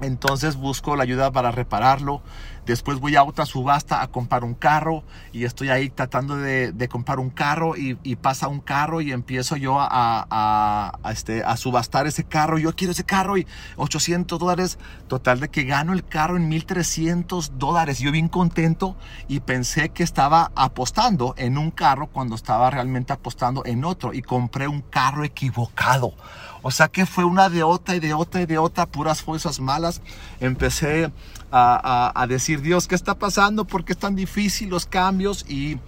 Entonces 0.00 0.56
busco 0.56 0.94
la 0.94 1.02
ayuda 1.02 1.30
para 1.32 1.50
repararlo. 1.50 2.22
Después 2.68 3.00
voy 3.00 3.16
a 3.16 3.22
otra 3.22 3.46
subasta 3.46 4.02
a 4.02 4.08
comprar 4.08 4.44
un 4.44 4.52
carro 4.52 5.02
y 5.32 5.44
estoy 5.44 5.70
ahí 5.70 5.88
tratando 5.88 6.36
de, 6.36 6.88
comprar 6.90 7.18
un 7.18 7.30
carro 7.30 7.74
y, 7.78 7.94
pasa 8.16 8.46
un 8.46 8.60
carro 8.60 9.00
y 9.00 9.10
empiezo 9.10 9.56
yo 9.56 9.78
a, 9.80 10.98
este, 11.10 11.42
a 11.42 11.56
subastar 11.56 12.06
ese 12.06 12.24
carro. 12.24 12.58
Yo 12.58 12.76
quiero 12.76 12.92
ese 12.92 13.04
carro 13.04 13.38
y 13.38 13.46
800 13.76 14.38
dólares. 14.38 14.78
Total 15.06 15.40
de 15.40 15.48
que 15.48 15.64
gano 15.64 15.94
el 15.94 16.04
carro 16.04 16.36
en 16.36 16.50
1300 16.50 17.58
dólares. 17.58 18.00
Yo 18.00 18.12
bien 18.12 18.28
contento 18.28 18.96
y 19.28 19.40
pensé 19.40 19.88
que 19.88 20.02
estaba 20.02 20.52
apostando 20.54 21.34
en 21.38 21.56
un 21.56 21.70
carro 21.70 22.08
cuando 22.08 22.34
estaba 22.34 22.68
realmente 22.68 23.14
apostando 23.14 23.64
en 23.64 23.82
otro 23.82 24.12
y 24.12 24.20
compré 24.20 24.68
un 24.68 24.82
carro 24.82 25.24
equivocado. 25.24 26.12
O 26.60 26.70
sea 26.70 26.88
que 26.88 27.06
fue 27.06 27.24
una 27.24 27.48
de 27.48 27.62
otra 27.62 27.96
y 27.96 28.00
de 28.00 28.12
otra 28.12 28.42
y 28.42 28.46
de 28.46 28.58
otra, 28.58 28.84
puras 28.84 29.22
fuerzas 29.22 29.58
malas. 29.58 30.02
Empecé 30.40 31.10
a, 31.50 32.26
decir, 32.28 32.60
Dios, 32.60 32.88
¿qué 32.88 32.94
está 32.94 33.18
pasando? 33.18 33.64
¿Por 33.64 33.84
qué 33.84 33.92
es 33.92 33.98
tan 33.98 34.14
difícil 34.14 34.68
los 34.68 34.86
cambios? 34.86 35.44
Y 35.48 35.78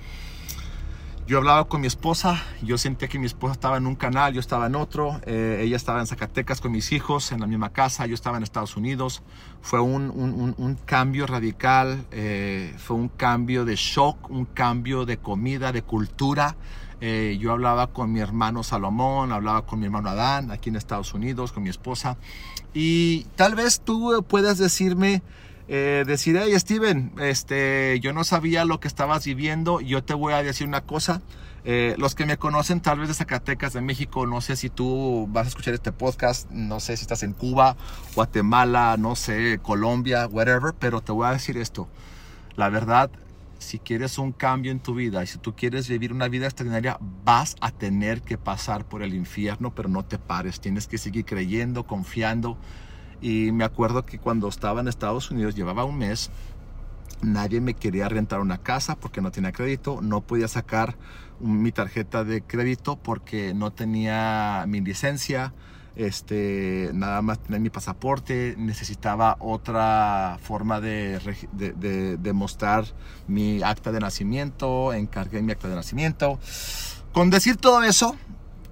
yo 1.27 1.39
hablaba 1.39 1.69
con 1.69 1.81
mi 1.81 1.87
esposa, 1.87 2.43
yo 2.61 2.77
sentía 2.77 3.07
que 3.07 3.17
mi 3.19 3.27
esposa 3.27 3.53
estaba 3.53 3.77
en 3.77 3.87
un 3.87 3.95
canal, 3.95 4.33
yo 4.33 4.41
estaba 4.41 4.67
en 4.67 4.75
otro, 4.75 5.21
eh, 5.27 5.61
ella 5.63 5.77
estaba 5.77 6.01
en 6.01 6.09
Zacatecas 6.09 6.61
con 6.61 6.73
mis 6.73 6.91
hijos, 6.91 7.31
en 7.31 7.39
la 7.41 7.47
misma 7.47 7.71
casa, 7.71 8.07
yo 8.07 8.15
estaba 8.15 8.37
en 8.37 8.43
Estados 8.43 8.77
Unidos. 8.77 9.23
Fue 9.61 9.81
un, 9.81 10.11
un, 10.11 10.79
cambio 10.87 11.29
radical, 11.29 12.05
eh, 12.11 12.75
fue 12.79 12.97
un 12.97 13.09
cambio 13.09 13.65
de 13.65 13.77
shock, 13.77 14.29
un 14.29 14.45
cambio 14.45 15.05
de 15.05 15.19
comida, 15.19 15.71
de 15.71 15.83
cultura. 15.83 16.57
Eh, 17.01 17.39
yo 17.41 17.53
hablaba 17.53 17.87
con 17.89 18.13
mi 18.13 18.19
hermano 18.21 18.63
Salomón, 18.63 19.31
hablaba 19.31 19.65
con 19.65 19.79
mi 19.79 19.87
hermano 19.87 20.11
Adán 20.11 20.51
aquí 20.51 20.69
en 20.69 20.77
Estados 20.77 21.15
Unidos, 21.15 21.53
con 21.53 21.63
mi 21.63 21.71
esposa. 21.71 22.17
Y 22.75 23.25
tal 23.37 23.55
vez 23.55 23.81
tú 23.81 24.25
puedas 24.29 24.59
decirme, 24.59 25.23
eh, 25.73 26.03
decir, 26.05 26.37
hey 26.37 26.53
Steven, 26.59 27.13
este, 27.21 28.01
yo 28.01 28.13
no 28.13 28.25
sabía 28.25 28.65
lo 28.65 28.81
que 28.81 28.89
estabas 28.89 29.25
viviendo, 29.25 29.81
yo 29.81 30.03
te 30.03 30.15
voy 30.15 30.33
a 30.33 30.43
decir 30.43 30.67
una 30.67 30.81
cosa. 30.81 31.23
Eh, 31.63 31.95
los 31.97 32.17
que 32.17 32.27
me 32.27 32.39
conocen 32.39 32.81
tal 32.81 32.99
vez 32.99 33.07
de 33.07 33.15
Zacatecas, 33.15 33.73
de 33.75 33.81
México, 33.81 34.27
no 34.27 34.41
sé 34.41 34.57
si 34.57 34.69
tú 34.69 35.29
vas 35.31 35.47
a 35.47 35.49
escuchar 35.49 35.75
este 35.75 35.93
podcast, 35.93 36.51
no 36.51 36.81
sé 36.81 36.97
si 36.97 37.03
estás 37.03 37.23
en 37.23 37.35
Cuba, 37.35 37.77
Guatemala, 38.17 38.97
no 38.99 39.15
sé, 39.15 39.61
Colombia, 39.63 40.27
whatever, 40.27 40.75
pero 40.77 41.03
te 41.03 41.13
voy 41.13 41.29
a 41.29 41.33
decir 41.33 41.57
esto. 41.57 41.89
La 42.57 42.69
verdad, 42.69 43.09
si 43.61 43.79
quieres 43.79 44.19
un 44.19 44.33
cambio 44.33 44.73
en 44.73 44.81
tu 44.81 44.97
vida 44.97 45.23
y 45.23 45.29
si 45.29 45.39
tú 45.39 45.55
quieres 45.55 45.89
vivir 45.89 46.13
una 46.13 46.27
vida 46.27 46.47
extraordinaria, 46.47 46.99
vas 47.25 47.55
a 47.61 47.71
tener 47.71 48.23
que 48.23 48.39
pasar 48.39 48.87
por 48.87 49.05
el 49.05 49.15
infierno, 49.15 49.73
pero 49.73 49.89
no 49.89 50.05
te 50.05 50.19
pares. 50.19 50.61
Tienes 50.61 50.89
que 50.89 50.99
seguir 50.99 51.27
creyendo, 51.27 51.87
confiando. 51.87 52.59
Y 53.21 53.53
me 53.53 53.65
acuerdo 53.65 54.05
que 54.05 54.19
cuando 54.19 54.49
estaba 54.49 54.81
en 54.81 54.89
Estados 54.89 55.31
Unidos, 55.31 55.55
llevaba 55.55 55.85
un 55.85 55.99
mes, 55.99 56.31
nadie 57.23 57.61
me 57.61 57.75
quería 57.75 58.09
rentar 58.09 58.41
una 58.41 58.59
casa 58.59 58.97
porque 58.97 59.21
no 59.21 59.31
tenía 59.31 59.53
crédito, 59.53 60.01
no 60.03 60.21
podía 60.23 60.49
sacar 60.49 60.97
mi 61.39 61.73
tarjeta 61.73 62.25
de 62.25 62.43
crédito 62.43 62.97
porque 62.97 63.55
no 63.55 63.73
tenía 63.73 64.65
mi 64.69 64.81
licencia 64.81 65.53
este, 65.97 66.91
nada 66.95 67.21
más 67.23 67.41
tener 67.41 67.61
mi 67.61 67.71
pasaporte, 67.71 68.55
necesitaba 68.57 69.37
otra 69.41 70.39
forma 70.43 70.81
de, 70.81 71.19
de, 71.53 72.33
mostrar 72.33 72.85
mi 73.27 73.63
acta 73.63 73.93
de 73.93 74.01
nacimiento, 74.01 74.93
encargué 74.93 75.43
mi 75.43 75.53
acta 75.53 75.69
de 75.69 75.75
nacimiento. 75.75 76.39
Con 77.13 77.31
decir 77.31 77.57
todo 77.57 77.83
eso, 77.83 78.17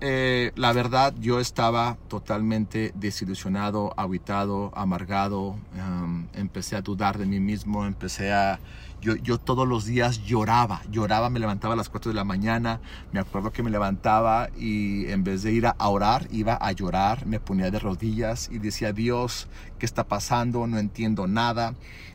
eh, 0.01 0.53
la 0.57 0.73
verdad 0.73 1.15
yo 1.19 1.41
estaba 1.41 1.97
totalmente 2.09 2.93
desilusionado, 2.95 3.93
aguitado, 3.97 4.71
amargado, 4.75 5.57
empecé 6.35 6.77
a 6.77 6.83
dudar 6.83 7.19
de 7.19 7.27
mí 7.27 7.41
mismo, 7.41 7.85
empecé 7.85 8.33
a 8.33 8.59
yo, 9.01 9.39
todos 9.39 9.67
los 9.67 9.85
días 9.85 10.25
lloraba, 10.25 10.83
lloraba, 10.91 11.31
me 11.31 11.39
levantaba 11.39 11.75
a 11.75 11.77
las 11.77 11.89
4 11.89 12.11
de 12.11 12.17
la 12.17 12.25
mañana, 12.25 12.81
me 13.13 13.21
acuerdo 13.21 13.53
que 13.53 13.63
me 13.63 13.71
levantaba 13.71 14.49
y 14.59 15.07
en 15.07 15.25
vez 15.25 15.43
de 15.43 15.53
ir 15.53 15.67
a 15.67 15.75
orar, 15.89 16.27
iba 16.31 16.59
a 16.61 16.73
llorar, 16.73 17.27
me 17.27 17.41
ponía 17.41 17.71
de 17.71 17.79
rodillas 17.79 18.49
y 18.53 18.59
decía, 18.59 18.93
Dios, 18.93 19.49
¿qué 19.79 19.87
está 19.87 20.05
pasando? 20.05 20.67
No 20.67 20.79
entiendo 20.79 21.27
nada. 21.27 21.75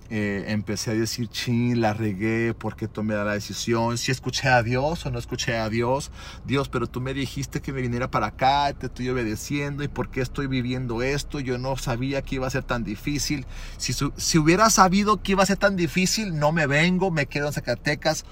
Eh, 0.10 0.46
empecé 0.50 0.92
a 0.92 0.94
decir, 0.94 1.28
ching, 1.28 1.82
la 1.82 1.94
regué, 1.94 2.54
¿por 2.54 2.76
qué 2.76 2.88
tomé 2.88 3.16
la 3.16 3.34
decisión? 3.34 3.98
Si 3.98 4.12
escuché 4.12 4.48
a 4.50 4.62
Dios 4.62 5.06
o 5.06 5.12
no 5.12 5.18
escuché 5.18 5.58
a 5.58 5.70
Dios. 5.70 6.12
Dios, 6.46 6.70
pero 6.70 6.88
tú 6.88 7.02
me 7.02 7.14
dijiste 7.14 7.62
que 7.62 7.72
me 7.72 7.82
viniera 7.82 8.12
para 8.12 8.28
acá, 8.28 8.72
te 8.74 8.88
estoy 8.88 9.10
obedeciendo 9.10 9.84
y 9.84 9.88
por 9.88 10.10
qué 10.10 10.22
estoy 10.22 10.48
viviendo 10.48 11.02
esto. 11.02 11.40
Yo 11.40 11.58
no 11.58 11.78
sabía 11.78 12.22
que 12.22 12.36
iba 12.36 12.46
a 12.46 12.52
ser 12.52 12.64
tan 12.64 12.84
difícil. 12.84 13.46
Si, 13.78 13.94
si 13.94 14.38
hubiera 14.38 14.70
sabido 14.70 15.24
que 15.24 15.32
iba 15.32 15.42
a 15.42 15.48
ser 15.48 15.58
tan 15.58 15.76
difícil, 15.76 16.38
no 16.38 16.52
me 16.52 16.68
vengo, 16.74 17.12
me 17.12 17.28
quedo 17.28 17.48
en 17.48 17.54
Zacatecas. 17.54 18.26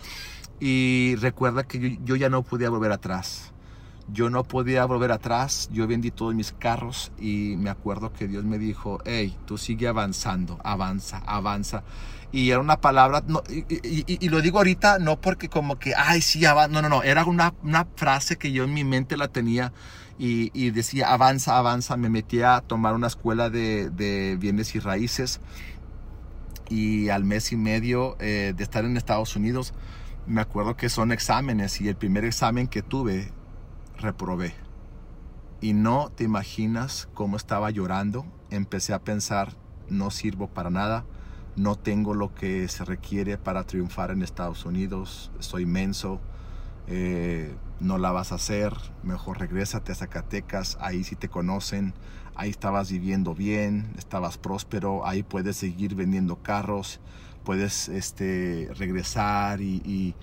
Y 0.59 1.15
recuerda 1.19 1.63
que 1.63 1.99
yo 2.03 2.15
ya 2.15 2.29
no 2.29 2.43
podía 2.43 2.69
volver 2.69 2.91
atrás. 2.91 3.51
Yo 4.11 4.29
no 4.29 4.43
podía 4.43 4.83
volver 4.85 5.11
atrás, 5.11 5.69
yo 5.71 5.87
vendí 5.87 6.11
todos 6.11 6.35
mis 6.35 6.51
carros 6.51 7.13
y 7.17 7.55
me 7.57 7.69
acuerdo 7.69 8.11
que 8.11 8.27
Dios 8.27 8.43
me 8.43 8.57
dijo, 8.57 8.99
hey, 9.05 9.37
tú 9.45 9.57
sigue 9.57 9.87
avanzando, 9.87 10.59
avanza, 10.63 11.21
avanza. 11.25 11.83
Y 12.33 12.49
era 12.49 12.59
una 12.59 12.81
palabra, 12.81 13.23
y, 13.69 14.29
lo 14.29 14.41
digo 14.41 14.57
ahorita 14.57 14.99
no 14.99 15.21
porque 15.21 15.47
como 15.47 15.79
que, 15.79 15.93
ay, 15.95 16.21
sí, 16.21 16.43
avanza, 16.45 16.73
no, 16.73 16.81
no, 16.81 16.89
no, 16.89 17.03
era 17.03 17.23
una, 17.23 17.53
una 17.63 17.87
frase 17.95 18.37
que 18.37 18.51
yo 18.51 18.65
en 18.65 18.73
mi 18.73 18.83
mente 18.83 19.15
la 19.15 19.29
tenía 19.29 19.71
y, 20.23 20.69
decía, 20.69 21.11
avanza, 21.11 21.57
avanza. 21.57 21.97
Me 21.97 22.09
metí 22.09 22.41
a 22.41 22.61
tomar 22.61 22.93
una 22.93 23.07
escuela 23.07 23.49
de, 23.49 24.37
bienes 24.39 24.75
y 24.75 24.79
raíces 24.79 25.39
y 26.71 27.09
al 27.09 27.25
mes 27.25 27.51
y 27.51 27.57
medio 27.57 28.15
eh, 28.19 28.53
de 28.55 28.63
estar 28.63 28.85
en 28.85 28.95
Estados 28.95 29.35
Unidos, 29.35 29.73
me 30.25 30.39
acuerdo 30.39 30.77
que 30.77 30.87
son 30.87 31.11
exámenes 31.11 31.81
y 31.81 31.89
el 31.89 31.97
primer 31.97 32.23
examen 32.23 32.67
que 32.67 32.81
tuve 32.81 33.33
reprobé. 33.97 34.55
Y 35.59 35.73
no 35.73 36.09
te 36.15 36.23
imaginas 36.23 37.09
cómo 37.13 37.35
estaba 37.35 37.69
llorando. 37.71 38.25
Empecé 38.49 38.93
a 38.93 39.03
pensar, 39.03 39.53
no 39.89 40.11
sirvo 40.11 40.47
para 40.47 40.69
nada, 40.69 41.03
no 41.57 41.75
tengo 41.75 42.13
lo 42.13 42.33
que 42.33 42.67
se 42.69 42.85
requiere 42.85 43.37
para 43.37 43.65
triunfar 43.65 44.11
en 44.11 44.21
Estados 44.21 44.63
Unidos, 44.65 45.29
soy 45.39 45.65
menso, 45.65 46.21
eh, 46.87 47.53
no 47.81 47.97
la 47.97 48.11
vas 48.11 48.31
a 48.31 48.35
hacer, 48.35 48.73
mejor 49.03 49.39
regrésate 49.39 49.91
a 49.91 49.95
Zacatecas, 49.95 50.77
ahí 50.79 51.03
sí 51.03 51.17
te 51.17 51.27
conocen, 51.27 51.93
ahí 52.35 52.49
estabas 52.49 52.91
viviendo 52.91 53.35
bien, 53.35 53.93
estabas 53.97 54.37
próspero, 54.37 55.05
ahí 55.05 55.23
puedes 55.23 55.57
seguir 55.57 55.95
vendiendo 55.95 56.37
carros, 56.37 56.99
puedes 57.43 57.89
este, 57.89 58.69
regresar 58.77 59.61
y, 59.61 60.15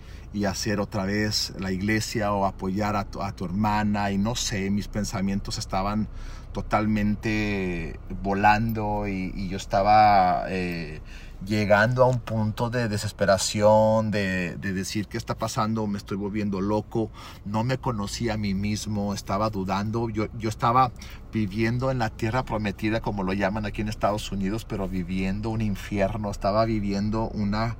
hacer 0.46 0.78
otra 0.78 1.04
vez 1.04 1.52
la 1.58 1.72
iglesia 1.72 2.32
o 2.32 2.46
apoyar 2.46 2.94
a 2.94 3.04
tu, 3.04 3.44
hermana. 3.44 4.12
Y 4.12 4.18
no 4.18 4.36
sé, 4.36 4.70
mis 4.70 4.86
pensamientos 4.86 5.58
estaban 5.58 6.08
totalmente 6.52 7.98
volando 8.22 9.08
y, 9.08 9.48
yo 9.48 9.56
estaba 9.56 10.44
eh, 10.48 11.00
llegando 11.44 12.02
a 12.02 12.06
un 12.06 12.20
punto 12.20 12.68
de 12.70 12.88
desesperación, 12.88 14.10
de, 14.10 14.56
decir 14.56 15.06
qué 15.06 15.16
está 15.16 15.36
pasando, 15.36 15.86
me 15.86 15.98
estoy 15.98 16.16
volviendo 16.16 16.60
loco, 16.60 17.10
no 17.44 17.64
me 17.64 17.78
conocía 17.78 18.34
a 18.34 18.36
mí 18.36 18.54
mismo, 18.54 19.14
estaba 19.14 19.50
dudando, 19.50 20.08
yo, 20.08 20.26
yo 20.38 20.48
estaba 20.48 20.90
viviendo 21.32 21.90
en 21.90 21.98
la 21.98 22.10
tierra 22.10 22.44
prometida, 22.44 23.00
como 23.00 23.22
lo 23.22 23.32
llaman 23.32 23.66
aquí 23.66 23.82
en 23.82 23.88
Estados 23.88 24.32
Unidos, 24.32 24.64
pero 24.64 24.88
viviendo 24.88 25.50
un 25.50 25.60
infierno, 25.60 26.30
estaba 26.30 26.64
viviendo 26.64 27.28
una, 27.28 27.76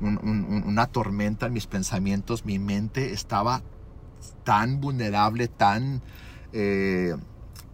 una 0.00 0.86
tormenta 0.86 1.46
en 1.46 1.52
mis 1.52 1.66
pensamientos, 1.66 2.44
mi 2.44 2.58
mente 2.58 3.12
estaba 3.12 3.62
tan 4.44 4.80
vulnerable, 4.80 5.48
tan... 5.48 6.02
Eh, 6.52 7.14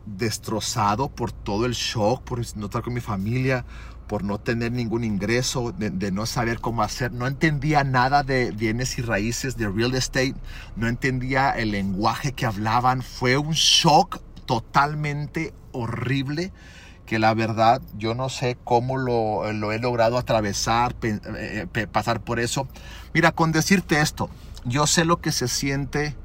destrozado 0.07 1.09
por 1.09 1.33
todo 1.33 1.67
el 1.67 1.73
shock, 1.73 2.23
por 2.23 2.39
no 2.57 2.67
estar 2.67 2.83
con 2.83 2.95
mi 2.95 3.01
familia, 3.01 3.65
por 4.07 4.23
no 4.23 4.39
tener 4.39 4.73
ningún 4.73 5.05
ingreso, 5.05 5.73
de, 5.73 6.13
no 6.13 6.27
saber 6.27 6.61
cómo 6.61 6.83
hacer. 6.83 7.13
No 7.13 7.27
entendía 7.27 7.85
nada 7.85 8.23
de 8.23 8.51
bienes 8.53 8.99
y 8.99 9.03
raíces, 9.03 9.57
de 9.57 9.69
real 9.69 9.95
estate. 9.95 10.35
No 10.77 10.89
entendía 10.89 11.51
el 11.51 11.73
lenguaje 11.73 12.33
que 12.33 12.47
hablaban. 12.47 13.03
Fue 13.03 13.37
un 13.37 13.53
shock 13.53 14.21
totalmente 14.47 15.53
horrible 15.73 16.53
que 17.05 17.19
la 17.19 17.35
verdad 17.35 17.81
yo 17.97 18.15
no 18.15 18.29
sé 18.29 18.57
cómo 18.65 18.97
lo, 18.97 19.47
he 19.73 19.79
logrado 19.79 20.19
atravesar, 20.19 20.95
eh, 21.03 21.67
pasar 21.91 22.21
por 22.21 22.41
eso. 22.41 22.69
Mira, 23.15 23.33
con 23.33 23.53
decirte 23.53 24.01
esto, 24.01 24.29
yo 24.65 24.87
sé 24.87 25.05
lo 25.05 25.21
que 25.21 25.33
se 25.33 25.49
siente 25.49 26.17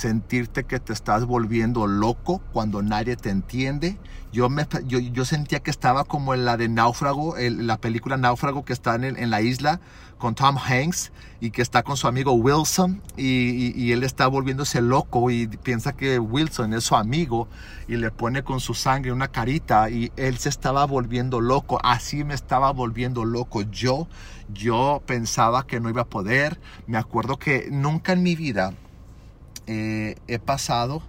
sentirte 0.00 0.64
que 0.64 0.80
te 0.80 0.94
estás 0.94 1.26
volviendo 1.26 1.86
loco 1.86 2.40
cuando 2.52 2.82
nadie 2.82 3.16
te 3.16 3.28
entiende. 3.28 3.98
Yo, 4.32 4.48
me, 4.48 4.66
yo, 4.86 5.24
sentía 5.24 5.60
que 5.60 5.70
estaba 5.70 6.04
como 6.04 6.32
en 6.32 6.44
la 6.44 6.56
de 6.56 6.68
Náufrago, 6.68 7.34
la 7.38 7.78
película 7.78 8.16
Náufrago 8.16 8.64
que 8.64 8.72
está 8.72 8.94
en, 8.94 9.04
en, 9.04 9.28
la 9.28 9.42
isla 9.42 9.80
con 10.18 10.34
Tom 10.34 10.56
Hanks 10.56 11.12
y 11.40 11.50
que 11.50 11.60
está 11.60 11.82
con 11.82 11.96
su 11.96 12.06
amigo 12.06 12.32
Wilson 12.32 13.02
y, 13.16 13.72
y, 13.78 13.92
él 13.92 14.04
está 14.04 14.26
volviéndose 14.28 14.80
loco 14.80 15.30
y 15.30 15.48
piensa 15.48 15.92
que 15.92 16.18
Wilson 16.18 16.72
es 16.74 16.84
su 16.84 16.96
amigo 16.96 17.48
y 17.88 17.96
le 17.96 18.10
pone 18.10 18.42
con 18.42 18.60
su 18.60 18.72
sangre 18.72 19.12
una 19.12 19.28
carita 19.28 19.90
y 19.90 20.12
él 20.16 20.38
se 20.38 20.48
estaba 20.48 20.86
volviendo 20.86 21.40
loco. 21.40 21.78
Así 21.82 22.24
me 22.24 22.34
estaba 22.34 22.72
volviendo 22.72 23.24
loco. 23.24 23.62
Yo, 23.62 24.08
yo 24.54 25.02
pensaba 25.04 25.66
que 25.66 25.80
no 25.80 25.90
iba 25.90 26.02
a 26.02 26.08
poder. 26.08 26.58
Me 26.86 26.96
acuerdo 26.96 27.36
que 27.36 27.68
nunca 27.70 28.12
en 28.12 28.22
mi 28.22 28.36
vida 28.36 28.72
eh, 29.72 30.16
he 30.26 30.40
pasado, 30.40 31.00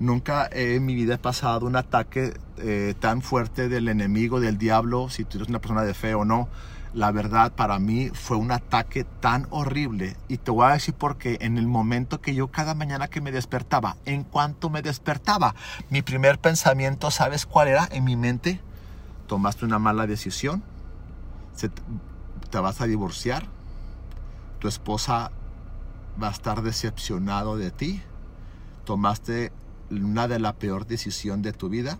nunca 0.00 0.48
en 0.50 0.84
mi 0.84 0.96
vida 0.96 1.14
he 1.14 1.18
pasado 1.18 1.66
un 1.66 1.76
ataque 1.76 2.34
eh, 2.58 2.94
tan 2.98 3.22
fuerte 3.22 3.68
del 3.68 3.86
enemigo, 3.86 4.40
del 4.40 4.58
diablo, 4.58 5.08
si 5.08 5.24
tú 5.24 5.38
eres 5.38 5.48
una 5.48 5.60
persona 5.60 5.82
de 5.82 5.94
fe 5.94 6.16
o 6.16 6.24
no. 6.24 6.48
La 6.94 7.12
verdad 7.12 7.52
para 7.52 7.78
mí 7.78 8.10
fue 8.12 8.38
un 8.38 8.50
ataque 8.50 9.04
tan 9.04 9.46
horrible 9.50 10.16
y 10.26 10.38
te 10.38 10.50
voy 10.50 10.66
a 10.66 10.72
decir 10.72 10.94
porque 10.94 11.38
en 11.42 11.58
el 11.58 11.68
momento 11.68 12.20
que 12.20 12.34
yo 12.34 12.48
cada 12.48 12.74
mañana 12.74 13.06
que 13.06 13.20
me 13.20 13.30
despertaba, 13.30 13.96
en 14.04 14.24
cuanto 14.24 14.68
me 14.68 14.82
despertaba, 14.82 15.54
mi 15.88 16.02
primer 16.02 16.40
pensamiento, 16.40 17.12
¿sabes 17.12 17.46
cuál 17.46 17.68
era 17.68 17.88
en 17.92 18.02
mi 18.02 18.16
mente? 18.16 18.60
Tomaste 19.28 19.64
una 19.64 19.78
mala 19.78 20.08
decisión, 20.08 20.64
te 22.50 22.58
vas 22.58 22.80
a 22.80 22.86
divorciar, 22.86 23.46
tu 24.58 24.66
esposa 24.66 25.30
va 26.20 26.28
a 26.28 26.32
estar 26.32 26.62
decepcionado 26.62 27.56
de 27.56 27.70
ti. 27.70 28.02
Tomaste 28.84 29.52
una 29.90 30.28
de 30.28 30.38
la 30.38 30.54
peor 30.54 30.86
decisión 30.86 31.42
de 31.42 31.52
tu 31.52 31.68
vida. 31.68 31.98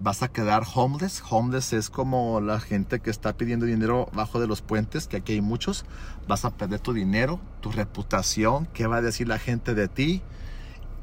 Vas 0.00 0.22
a 0.22 0.28
quedar 0.28 0.62
homeless. 0.74 1.22
Homeless 1.28 1.72
es 1.72 1.90
como 1.90 2.40
la 2.40 2.60
gente 2.60 3.00
que 3.00 3.10
está 3.10 3.36
pidiendo 3.36 3.66
dinero 3.66 4.08
bajo 4.12 4.40
de 4.40 4.46
los 4.46 4.62
puentes, 4.62 5.08
que 5.08 5.16
aquí 5.18 5.34
hay 5.34 5.40
muchos. 5.40 5.84
Vas 6.28 6.44
a 6.44 6.50
perder 6.50 6.80
tu 6.80 6.92
dinero, 6.92 7.40
tu 7.60 7.72
reputación, 7.72 8.66
qué 8.72 8.86
va 8.86 8.96
a 8.96 9.02
decir 9.02 9.26
la 9.26 9.38
gente 9.38 9.74
de 9.74 9.88
ti. 9.88 10.22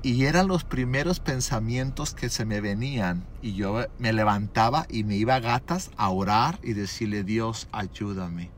Y 0.02 0.26
eran 0.26 0.48
los 0.48 0.64
primeros 0.64 1.20
pensamientos 1.20 2.14
que 2.14 2.30
se 2.30 2.46
me 2.46 2.62
venían. 2.62 3.26
Y 3.42 3.54
yo 3.54 3.86
me 3.98 4.14
levantaba 4.14 4.86
y 4.88 5.04
me 5.04 5.16
iba 5.16 5.36
a 5.36 5.40
gatas 5.40 5.92
a 5.98 6.10
orar 6.10 6.60
y 6.64 6.74
decirle, 6.74 7.24
Dios, 7.24 7.68
ayúdame 7.72 8.55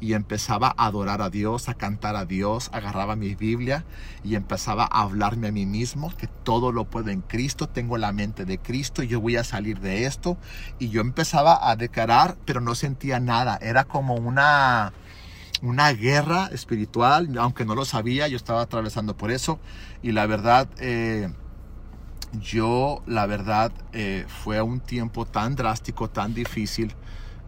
y 0.00 0.14
empezaba 0.14 0.74
a 0.76 0.86
adorar 0.86 1.22
a 1.22 1.30
Dios, 1.30 1.68
a 1.68 1.74
cantar 1.74 2.16
a 2.16 2.24
Dios, 2.24 2.70
agarraba 2.72 3.16
mi 3.16 3.34
Biblia 3.34 3.84
y 4.24 4.34
empezaba 4.34 4.84
a 4.90 5.02
hablarme 5.02 5.48
a 5.48 5.52
mí 5.52 5.66
mismo 5.66 6.14
que 6.16 6.26
todo 6.26 6.72
lo 6.72 6.84
puedo 6.84 7.10
en 7.10 7.22
Cristo, 7.22 7.68
tengo 7.68 7.98
la 7.98 8.12
mente 8.12 8.44
de 8.44 8.58
Cristo, 8.58 9.02
yo 9.02 9.20
voy 9.20 9.36
a 9.36 9.44
salir 9.44 9.80
de 9.80 10.06
esto. 10.06 10.36
Y 10.78 10.88
yo 10.88 11.00
empezaba 11.00 11.70
a 11.70 11.76
declarar, 11.76 12.36
pero 12.44 12.60
no 12.60 12.74
sentía 12.74 13.20
nada, 13.20 13.58
era 13.60 13.84
como 13.84 14.14
una 14.14 14.92
una 15.62 15.90
guerra 15.92 16.50
espiritual, 16.52 17.36
aunque 17.38 17.64
no 17.64 17.74
lo 17.74 17.86
sabía, 17.86 18.28
yo 18.28 18.36
estaba 18.36 18.60
atravesando 18.60 19.16
por 19.16 19.30
eso. 19.30 19.58
Y 20.02 20.12
la 20.12 20.26
verdad 20.26 20.68
eh, 20.78 21.30
yo 22.40 23.02
la 23.06 23.26
verdad 23.26 23.72
eh, 23.92 24.24
fue 24.28 24.60
un 24.60 24.80
tiempo 24.80 25.24
tan 25.26 25.56
drástico, 25.56 26.10
tan 26.10 26.34
difícil 26.34 26.94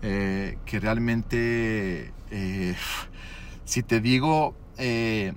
eh, 0.02 0.58
que 0.64 0.78
realmente, 0.78 2.12
eh, 2.30 2.74
si 3.64 3.82
te 3.82 4.00
digo 4.00 4.54
eh, 4.76 5.32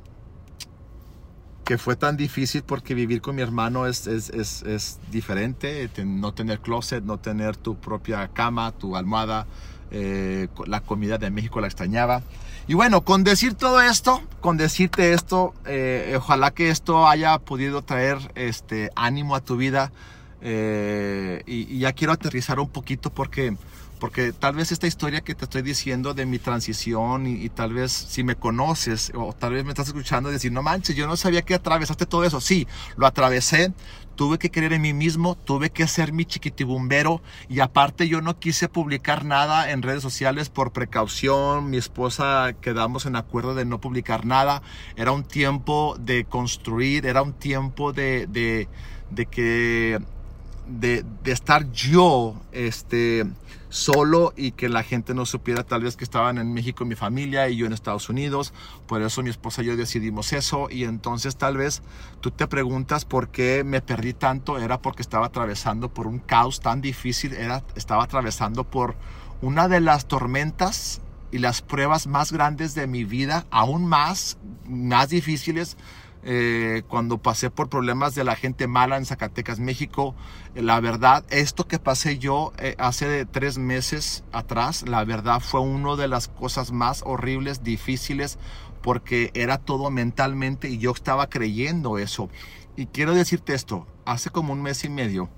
que 1.65 1.77
fue 1.77 1.95
tan 1.95 2.17
difícil 2.17 2.63
porque 2.63 2.93
vivir 2.93 3.21
con 3.21 3.35
mi 3.35 3.41
hermano 3.41 3.87
es, 3.87 4.07
es, 4.07 4.29
es, 4.29 4.99
diferente, 5.11 5.89
no 6.05 6.33
tener 6.33 6.59
closet, 6.59 7.03
no 7.03 7.19
tener 7.19 7.55
tu 7.55 7.75
propia 7.75 8.27
cama, 8.29 8.71
tu 8.71 8.95
almohada, 8.95 9.47
la 9.91 10.81
comida 10.81 11.17
de 11.17 11.29
México 11.29 11.61
la 11.61 11.67
extrañaba. 11.67 12.23
Y 12.67 12.73
bueno, 12.73 13.01
con 13.01 13.23
decir 13.23 13.53
todo 13.53 13.81
esto, 13.81 14.21
con 14.39 14.57
decirte 14.57 15.13
esto, 15.13 15.53
ojalá 16.15 16.51
que 16.51 16.69
esto 16.69 17.07
haya 17.07 17.37
podido 17.39 17.81
traer 17.83 18.17
este 18.35 18.89
ánimo 18.95 19.35
a 19.35 19.41
tu 19.41 19.55
vida. 19.55 19.91
y, 20.41 21.79
ya 21.79 21.93
quiero 21.93 22.13
aterrizar 22.13 22.59
un 22.59 22.69
poquito 22.69 23.11
porque 23.11 23.55
porque 24.01 24.33
tal 24.33 24.55
vez 24.55 24.71
esta 24.71 24.87
historia 24.87 25.21
que 25.21 25.35
te 25.35 25.45
estoy 25.45 25.61
diciendo 25.61 26.15
de 26.15 26.25
mi 26.25 26.39
transición 26.39 27.27
y, 27.27 27.49
tal 27.49 27.75
vez 27.75 27.91
si 27.91 28.23
me 28.23 28.35
conoces 28.35 29.11
o 29.13 29.31
tal 29.31 29.53
vez 29.53 29.63
me 29.63 29.69
estás 29.69 29.89
escuchando 29.89 30.31
decir, 30.31 30.51
no 30.51 30.63
manches, 30.63 30.95
yo 30.95 31.05
no 31.05 31.15
sabía 31.15 31.43
que 31.43 31.53
atravesaste 31.53 32.07
todo 32.07 32.23
eso. 32.23 32.41
Sí, 32.41 32.67
lo 32.97 33.05
atravesé, 33.05 33.73
tuve 34.15 34.39
que 34.39 34.49
creer 34.49 34.73
en 34.73 34.81
mí 34.81 34.93
mismo, 34.93 35.35
tuve 35.35 35.69
que 35.69 35.87
ser 35.87 36.13
mi 36.13 36.25
chiquitibumbero 36.25 37.21
y 37.47 37.59
aparte 37.59 38.07
yo 38.07 38.21
no 38.21 38.39
quise 38.39 38.67
publicar 38.69 39.23
nada 39.23 39.69
en 39.69 39.83
redes 39.83 40.01
sociales 40.01 40.49
por 40.49 40.73
precaución. 40.73 41.69
Mi 41.69 41.77
esposa 41.77 42.53
quedamos 42.59 43.05
en 43.05 43.15
acuerdo 43.15 43.53
de 43.53 43.65
no 43.65 43.79
publicar 43.79 44.25
nada. 44.25 44.63
Era 44.95 45.11
un 45.11 45.23
tiempo 45.23 45.95
de 45.99 46.25
construir, 46.25 47.05
era 47.05 47.21
un 47.21 47.33
tiempo 47.33 47.93
de, 47.93 48.25
de, 48.25 48.67
de 49.11 49.27
que 49.27 49.99
de, 50.67 51.05
de, 51.23 51.31
estar 51.31 51.71
yo 51.71 52.35
este, 52.51 53.25
solo 53.71 54.33
y 54.35 54.51
que 54.51 54.69
la 54.69 54.83
gente 54.83 55.13
no 55.13 55.25
supiera 55.25 55.63
tal 55.63 55.83
vez 55.83 55.95
que 55.95 56.03
estaban 56.03 56.37
en 56.37 56.53
México 56.53 56.83
mi 56.83 56.95
familia 56.95 57.47
y 57.49 57.55
yo 57.55 57.65
en 57.65 57.73
Estados 57.73 58.09
Unidos. 58.09 58.53
Por 58.85 59.01
eso 59.01 59.23
mi 59.23 59.29
esposa 59.29 59.63
y 59.63 59.67
yo 59.67 59.77
decidimos 59.77 60.33
eso 60.33 60.67
y 60.69 60.83
entonces 60.83 61.37
tal 61.37 61.57
vez 61.57 61.81
tú 62.19 62.31
te 62.31 62.47
preguntas 62.47 63.05
por 63.05 63.29
qué 63.29 63.63
me 63.63 63.81
perdí 63.81 64.13
tanto. 64.13 64.59
Era 64.59 64.81
porque 64.81 65.01
estaba 65.01 65.27
atravesando 65.27 65.93
por 65.93 66.05
un 66.05 66.19
caos 66.19 66.59
tan 66.59 66.81
difícil, 66.81 67.33
era, 67.33 67.63
estaba 67.75 68.03
atravesando 68.03 68.65
por 68.65 68.95
una 69.41 69.69
de 69.69 69.79
las 69.79 70.05
tormentas 70.05 71.01
y 71.31 71.37
las 71.37 71.61
pruebas 71.61 72.07
más 72.07 72.33
grandes 72.33 72.75
de 72.75 72.87
mi 72.87 73.05
vida, 73.05 73.45
aún 73.51 73.87
más, 73.87 74.37
más 74.67 75.09
difíciles 75.09 75.77
eh, 76.23 76.83
cuando 76.87 77.17
pasé 77.17 77.49
por 77.49 77.69
problemas 77.69 78.13
de 78.13 78.23
la 78.23 78.35
gente 78.35 78.67
mala 78.67 78.97
en 78.97 79.05
Zacatecas, 79.05 79.59
México. 79.59 80.15
La 80.53 80.79
verdad, 80.79 81.25
esto 81.29 81.67
que 81.67 81.79
pasé 81.79 82.19
yo 82.19 82.53
eh, 82.59 82.75
hace 82.77 83.25
tres 83.25 83.57
meses 83.57 84.23
atrás, 84.31 84.87
la 84.87 85.03
verdad 85.03 85.39
fue 85.39 85.61
una 85.61 85.95
de 85.95 86.07
las 86.07 86.27
cosas 86.27 86.71
más 86.71 87.01
horribles, 87.05 87.63
difíciles, 87.63 88.37
porque 88.83 89.31
era 89.33 89.57
todo 89.57 89.89
mentalmente 89.89 90.69
y 90.69 90.77
yo 90.77 90.91
estaba 90.91 91.27
creyendo 91.29 91.97
eso. 91.97 92.29
Y 92.75 92.85
quiero 92.85 93.13
decirte 93.13 93.53
esto, 93.53 93.87
hace 94.05 94.29
como 94.29 94.53
un 94.53 94.61
mes 94.61 94.83
y 94.83 94.89
medio, 94.89 95.29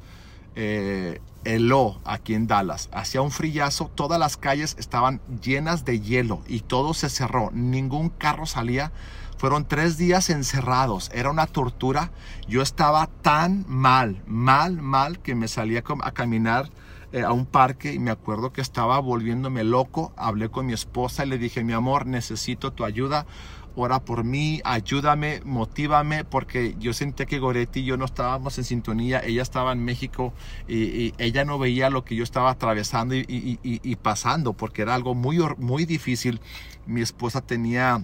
eh, 0.55 1.19
heló 1.45 1.99
aquí 2.05 2.35
en 2.35 2.47
Dallas, 2.47 2.89
hacía 2.91 3.21
un 3.21 3.31
frillazo, 3.31 3.89
todas 3.93 4.19
las 4.19 4.37
calles 4.37 4.75
estaban 4.77 5.19
llenas 5.41 5.83
de 5.83 5.99
hielo 5.99 6.43
y 6.47 6.59
todo 6.59 6.93
se 6.93 7.09
cerró, 7.09 7.49
ningún 7.51 8.09
carro 8.09 8.45
salía 8.45 8.91
fueron 9.37 9.67
tres 9.67 9.97
días 9.97 10.29
encerrados, 10.29 11.09
era 11.13 11.29
una 11.29 11.47
tortura. 11.47 12.11
Yo 12.47 12.61
estaba 12.61 13.07
tan 13.21 13.65
mal, 13.67 14.23
mal, 14.27 14.81
mal, 14.81 15.19
que 15.19 15.35
me 15.35 15.47
salía 15.47 15.83
a 16.01 16.11
caminar 16.11 16.69
eh, 17.13 17.21
a 17.21 17.31
un 17.31 17.45
parque 17.45 17.93
y 17.93 17.99
me 17.99 18.09
acuerdo 18.09 18.51
que 18.51 18.61
estaba 18.61 18.99
volviéndome 18.99 19.63
loco. 19.63 20.13
Hablé 20.17 20.49
con 20.49 20.65
mi 20.65 20.73
esposa 20.73 21.25
y 21.25 21.29
le 21.29 21.37
dije, 21.37 21.63
mi 21.63 21.73
amor, 21.73 22.07
necesito 22.07 22.71
tu 22.73 22.85
ayuda. 22.85 23.27
Ora 23.75 24.05
por 24.05 24.23
mí, 24.23 24.61
ayúdame, 24.63 25.41
motívame, 25.45 26.25
porque 26.25 26.75
yo 26.79 26.93
sentía 26.93 27.25
que 27.25 27.39
Goretti 27.39 27.79
y 27.79 27.85
yo 27.85 27.97
no 27.97 28.05
estábamos 28.05 28.57
en 28.57 28.63
sintonía. 28.63 29.19
Ella 29.23 29.41
estaba 29.41 29.73
en 29.73 29.83
México 29.83 30.33
y, 30.67 31.13
ella 31.17 31.45
no 31.45 31.59
veía 31.59 31.89
lo 31.89 32.03
que 32.03 32.15
yo 32.15 32.23
estaba 32.23 32.49
atravesando 32.51 33.15
y, 33.15 33.59
y 33.63 33.95
pasando, 33.95 34.53
porque 34.53 34.83
era 34.83 34.95
algo 34.95 35.15
muy, 35.15 35.39
muy 35.57 35.85
difícil. 35.85 36.39
Mi 36.85 37.01
esposa 37.01 37.41
tenía 37.41 38.03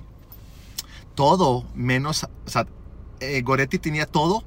todo 1.19 1.65
menos, 1.75 2.23
o 2.23 2.49
sea, 2.49 2.65
eh, 3.19 3.41
Goretti 3.41 3.77
tenía 3.77 4.05
todo 4.05 4.41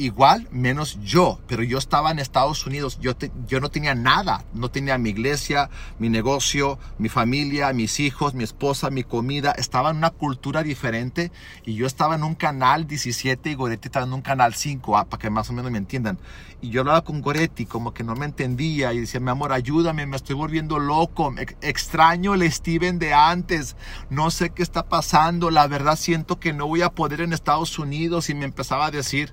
igual 0.00 0.48
menos 0.50 0.98
yo, 1.02 1.38
pero 1.46 1.62
yo 1.62 1.76
estaba 1.76 2.10
en 2.10 2.18
Estados 2.18 2.66
Unidos, 2.66 2.98
yo, 3.00 3.12
yo 3.46 3.60
no 3.60 3.68
tenía 3.68 3.94
nada, 3.94 4.44
no 4.54 4.70
tenía 4.70 4.96
mi 4.96 5.10
iglesia, 5.10 5.68
mi 5.98 6.08
negocio, 6.08 6.78
mi 6.98 7.10
familia, 7.10 7.72
mis 7.74 8.00
hijos, 8.00 8.32
mi 8.32 8.42
esposa, 8.42 8.88
mi 8.88 9.04
comida, 9.04 9.52
estaba 9.52 9.90
en 9.90 9.98
una 9.98 10.10
cultura 10.10 10.62
diferente 10.62 11.30
y 11.66 11.74
yo 11.74 11.86
estaba 11.86 12.14
en 12.14 12.24
un 12.24 12.34
canal 12.34 12.86
17 12.86 13.50
y 13.50 13.54
Goretti 13.54 13.88
estaba 13.88 14.06
en 14.06 14.14
un 14.14 14.22
canal 14.22 14.54
5, 14.54 14.96
ah, 14.96 15.04
para 15.04 15.20
que 15.20 15.28
más 15.28 15.50
o 15.50 15.52
menos 15.52 15.70
me 15.70 15.78
entiendan. 15.78 16.18
Y 16.62 16.70
yo 16.70 16.80
hablaba 16.80 17.04
con 17.04 17.20
Goretti 17.20 17.66
como 17.66 17.92
que 17.92 18.02
no 18.02 18.14
me 18.14 18.24
entendía 18.24 18.92
y 18.94 19.00
decía, 19.00 19.20
mi 19.20 19.30
amor, 19.30 19.52
ayúdame, 19.52 20.06
me 20.06 20.16
estoy 20.16 20.34
volviendo 20.34 20.78
loco, 20.78 21.34
extraño 21.60 22.34
el 22.34 22.50
Steven 22.50 22.98
de 22.98 23.12
antes, 23.12 23.76
no 24.08 24.30
sé 24.30 24.50
qué 24.50 24.62
está 24.62 24.88
pasando, 24.88 25.50
la 25.50 25.66
verdad 25.66 25.96
siento 25.96 26.40
que 26.40 26.54
no 26.54 26.66
voy 26.66 26.82
a 26.82 26.90
poder 26.90 27.20
en 27.20 27.34
Estados 27.34 27.78
Unidos 27.78 28.30
y 28.30 28.34
me 28.34 28.46
empezaba 28.46 28.86
a 28.86 28.90
decir, 28.90 29.32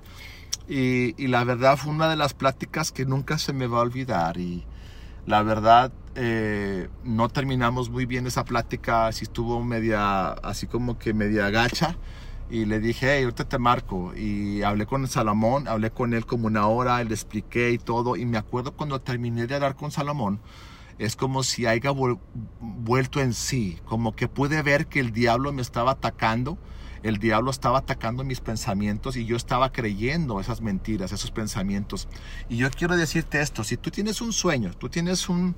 Y, 0.68 1.26
la 1.28 1.44
verdad 1.44 1.76
fue 1.78 1.92
una 1.92 2.08
de 2.10 2.16
las 2.16 2.34
pláticas 2.34 2.92
que 2.92 3.06
nunca 3.06 3.38
se 3.38 3.52
me 3.52 3.66
va 3.66 3.78
a 3.78 3.82
olvidar. 3.82 4.38
Y 4.38 4.64
la 5.26 5.42
verdad 5.42 5.92
eh, 6.14 6.88
no 7.04 7.28
terminamos 7.30 7.90
muy 7.90 8.06
bien 8.06 8.26
esa 8.26 8.44
plática, 8.44 9.06
así 9.06 9.24
estuvo 9.24 9.62
media, 9.64 10.28
así 10.28 10.66
como 10.66 10.98
que 10.98 11.14
media 11.14 11.50
gacha. 11.50 11.96
Y 12.50 12.64
le 12.64 12.80
dije, 12.80 13.16
hey, 13.16 13.24
ahorita 13.24 13.48
te 13.48 13.58
marco. 13.58 14.12
Y 14.14 14.62
hablé 14.62 14.86
con 14.86 15.06
Salomón, 15.08 15.68
hablé 15.68 15.90
con 15.90 16.14
él 16.14 16.26
como 16.26 16.46
una 16.46 16.66
hora, 16.66 17.02
le 17.02 17.14
expliqué 17.14 17.70
y 17.72 17.78
todo. 17.78 18.16
Y 18.16 18.26
me 18.26 18.38
acuerdo 18.38 18.72
cuando 18.72 19.00
terminé 19.00 19.46
de 19.46 19.54
hablar 19.54 19.74
con 19.76 19.90
Salomón, 19.90 20.40
es 20.98 21.16
como 21.16 21.42
si 21.44 21.66
haya 21.66 21.92
vuelto 22.60 23.20
en 23.20 23.32
sí, 23.32 23.78
como 23.84 24.14
que 24.14 24.28
pude 24.28 24.62
ver 24.62 24.86
que 24.86 25.00
el 25.00 25.12
diablo 25.12 25.52
me 25.52 25.62
estaba 25.62 25.92
atacando 25.92 26.58
el 27.02 27.18
diablo 27.18 27.50
estaba 27.50 27.78
atacando 27.78 28.24
mis 28.24 28.40
pensamientos 28.40 29.16
y 29.16 29.24
yo 29.24 29.36
estaba 29.36 29.72
creyendo 29.72 30.40
esas 30.40 30.60
mentiras, 30.60 31.12
esos 31.12 31.30
pensamientos. 31.30 32.08
Y 32.48 32.56
yo 32.56 32.70
quiero 32.70 32.96
decirte 32.96 33.40
esto, 33.40 33.64
si 33.64 33.76
tú 33.76 33.90
tienes 33.90 34.20
un 34.20 34.32
sueño, 34.32 34.72
tú 34.74 34.88
tienes 34.88 35.28
un, 35.28 35.56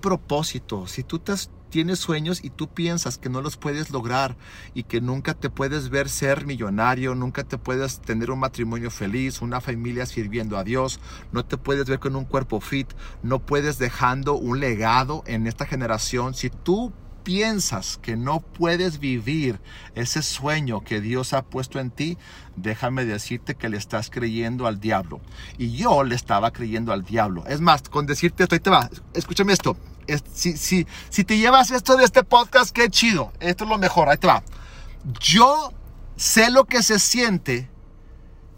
propósito, 0.00 0.86
si 0.86 1.02
tú 1.02 1.20
tienes 1.68 1.98
sueños 1.98 2.44
y 2.44 2.50
tú 2.50 2.68
piensas 2.68 3.18
que 3.18 3.28
no 3.28 3.40
los 3.40 3.56
puedes 3.56 3.90
lograr 3.90 4.36
y 4.74 4.84
que 4.84 5.00
nunca 5.00 5.34
te 5.34 5.50
puedes 5.50 5.88
ver 5.88 6.08
ser 6.08 6.46
millonario, 6.46 7.14
nunca 7.16 7.42
te 7.42 7.58
puedes 7.58 8.00
tener 8.00 8.30
un 8.30 8.38
matrimonio 8.38 8.90
feliz, 8.90 9.42
una 9.42 9.60
familia 9.60 10.06
sirviendo 10.06 10.56
a 10.56 10.64
Dios, 10.64 11.00
no 11.32 11.44
te 11.44 11.56
puedes 11.56 11.86
ver 11.86 11.98
con 11.98 12.14
un 12.14 12.26
cuerpo 12.26 12.60
fit, 12.60 12.92
no 13.22 13.40
puedes 13.40 13.78
dejando 13.78 14.34
un 14.34 14.60
legado 14.60 15.24
en 15.26 15.46
esta 15.48 15.66
generación, 15.66 16.34
si 16.34 16.48
tú 16.48 16.92
piensas 17.22 17.98
que 18.00 18.16
no 18.16 18.40
puedes 18.40 18.98
vivir 18.98 19.60
ese 19.94 20.22
sueño 20.22 20.82
que 20.82 21.00
Dios 21.00 21.32
ha 21.32 21.42
puesto 21.42 21.78
en 21.80 21.90
ti, 21.90 22.18
déjame 22.56 23.04
decirte 23.04 23.54
que 23.54 23.68
le 23.68 23.76
estás 23.76 24.10
creyendo 24.10 24.66
al 24.66 24.80
diablo. 24.80 25.20
Y 25.58 25.72
yo 25.72 26.04
le 26.04 26.14
estaba 26.14 26.52
creyendo 26.52 26.92
al 26.92 27.04
diablo. 27.04 27.44
Es 27.46 27.60
más, 27.60 27.82
con 27.82 28.06
decirte 28.06 28.42
esto, 28.42 28.54
ahí 28.54 28.60
te 28.60 28.70
va, 28.70 28.90
escúchame 29.14 29.52
esto. 29.52 29.76
si, 30.32 30.56
si, 30.56 30.86
si 31.08 31.24
te 31.24 31.38
llevas 31.38 31.70
esto 31.70 31.96
de 31.96 32.04
este 32.04 32.24
podcast, 32.24 32.70
qué 32.70 32.88
chido. 32.88 33.32
Esto 33.40 33.64
es 33.64 33.70
lo 33.70 33.78
mejor, 33.78 34.08
ahí 34.08 34.18
te 34.18 34.26
va. 34.26 34.42
Yo 35.20 35.72
sé 36.16 36.50
lo 36.50 36.64
que 36.64 36.82
se 36.82 36.98
siente 36.98 37.68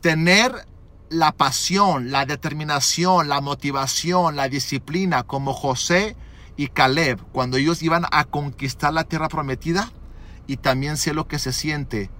tener 0.00 0.66
la 1.08 1.32
pasión, 1.32 2.10
la 2.10 2.26
determinación, 2.26 3.28
la 3.28 3.40
motivación, 3.40 4.36
la 4.36 4.48
disciplina 4.48 5.22
como 5.22 5.54
José 5.54 6.16
y 6.56 6.68
Caleb 6.68 7.20
cuando 7.32 7.56
ellos 7.56 7.82
iban 7.82 8.04
a 8.10 8.24
conquistar 8.24 8.92
la 8.92 9.04
tierra 9.04 9.28
prometida 9.28 9.90
y 10.46 10.56
también 10.58 10.96
sé 10.96 11.14
lo 11.14 11.26
que 11.26 11.38
se 11.38 11.52
siente 11.52 12.10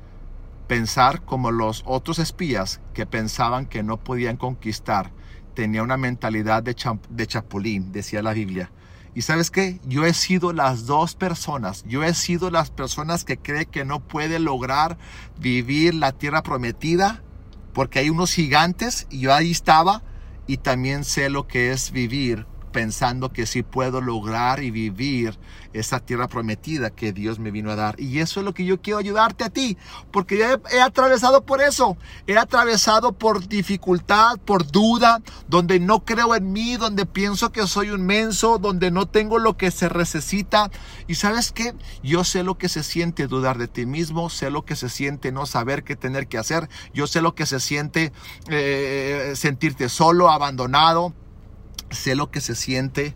pensar 0.67 1.23
como 1.23 1.51
los 1.51 1.83
otros 1.87 2.19
espías 2.19 2.81
que 2.95 3.07
pensaban 3.07 3.67
que 3.67 3.83
no 3.83 3.99
podían 3.99 4.37
conquistar. 4.37 5.11
Tenía 5.55 5.83
una 5.83 5.97
mentalidad 5.97 6.63
de, 6.63 6.75
de 7.11 7.27
chapulín, 7.27 7.93
decía 7.93 8.23
la 8.23 8.33
Biblia. 8.33 8.71
Y 9.15 9.23
sabes 9.23 9.51
qué? 9.51 9.79
Yo 9.87 10.05
he 10.05 10.15
sido 10.15 10.53
las 10.53 10.87
dos 10.87 11.15
personas. 11.15 11.85
Yo 11.87 12.03
he 12.03 12.15
sido 12.15 12.51
las 12.51 12.71
personas 12.71 13.25
que 13.25 13.39
cree 13.39 13.67
que 13.67 13.85
no 13.85 14.01
puede 14.01 14.41
lograr 14.41 14.99
vivir 15.39 15.95
la 15.95 16.11
tierra 16.13 16.43
prometida 16.43 17.23
porque 17.73 18.01
hay 18.01 18.11
unos 18.11 18.33
gigantes 18.33 19.07
y 19.11 19.21
yo 19.21 19.35
ahí 19.35 19.53
estaba 19.53 20.03
y 20.47 20.57
también 20.59 21.05
sé 21.05 21.31
lo 21.31 21.47
que 21.47 21.71
es 21.71 21.93
vivir 21.93 22.47
pensando 22.75 23.33
que 23.33 23.47
sí 23.47 23.63
puedo 23.63 24.01
lograr 24.01 24.61
y 24.61 24.73
vivir 24.73 25.39
esa 25.73 26.01
tierra 26.01 26.27
prometida 26.27 26.91
que 26.91 27.13
Dios 27.13 27.39
me 27.39 27.53
vino 27.53 27.71
a 27.71 27.77
dar. 27.77 28.01
Y 28.01 28.19
eso 28.19 28.41
es 28.41 28.45
lo 28.45 28.53
que 28.53 28.65
yo 28.65 28.83
quiero 28.83 28.99
ayudarte 28.99 29.45
a 29.45 29.49
ti, 29.49 29.79
porque 30.11 30.59
he, 30.73 30.81
atravesado 30.81 31.45
por 31.45 31.63
eso. 31.63 31.97
He 32.27 32.37
atravesado 32.37 33.13
por 33.13 33.47
dificultad, 33.47 34.39
por 34.45 34.67
duda, 34.67 35.23
donde 35.47 35.79
no 35.79 36.05
creo 36.05 36.35
en 36.35 36.53
mí, 36.53 36.77
donde 36.77 37.07
pienso 37.07 37.53
que 37.53 37.65
soy 37.69 37.91
un 37.91 38.05
menso, 38.05 38.59
donde 38.59 38.91
no 38.91 39.07
tengo 39.07 39.39
lo 39.39 39.57
que 39.57 39.71
se 39.71 39.89
necesita. 39.89 40.69
Y 41.07 41.15
sabes 41.15 41.53
qué? 41.53 41.75
Yo 42.03 42.25
sé 42.25 42.43
lo 42.43 42.59
que 42.59 42.69
se 42.69 42.83
siente 42.83 43.29
dudar 43.29 43.57
de 43.57 43.69
ti 43.69 43.87
mismo, 43.87 44.31
sé 44.31 44.51
lo 44.51 44.65
que 44.65 44.75
se 44.75 44.89
siente 44.89 45.31
no 45.31 45.47
saber 45.47 45.85
qué 45.85 45.95
tener 45.95 46.27
que 46.27 46.39
hacer, 46.39 46.69
yo 46.93 47.07
sé 47.07 47.23
lo 47.23 47.37
que 47.37 47.47
se 47.47 47.61
siente 47.61 48.13
eh, 48.49 49.35
sentirte 49.37 49.89
solo, 49.89 50.29
abandonado 50.29 51.15
sé 51.95 52.15
lo 52.15 52.31
que 52.31 52.41
se 52.41 52.55
siente 52.55 53.15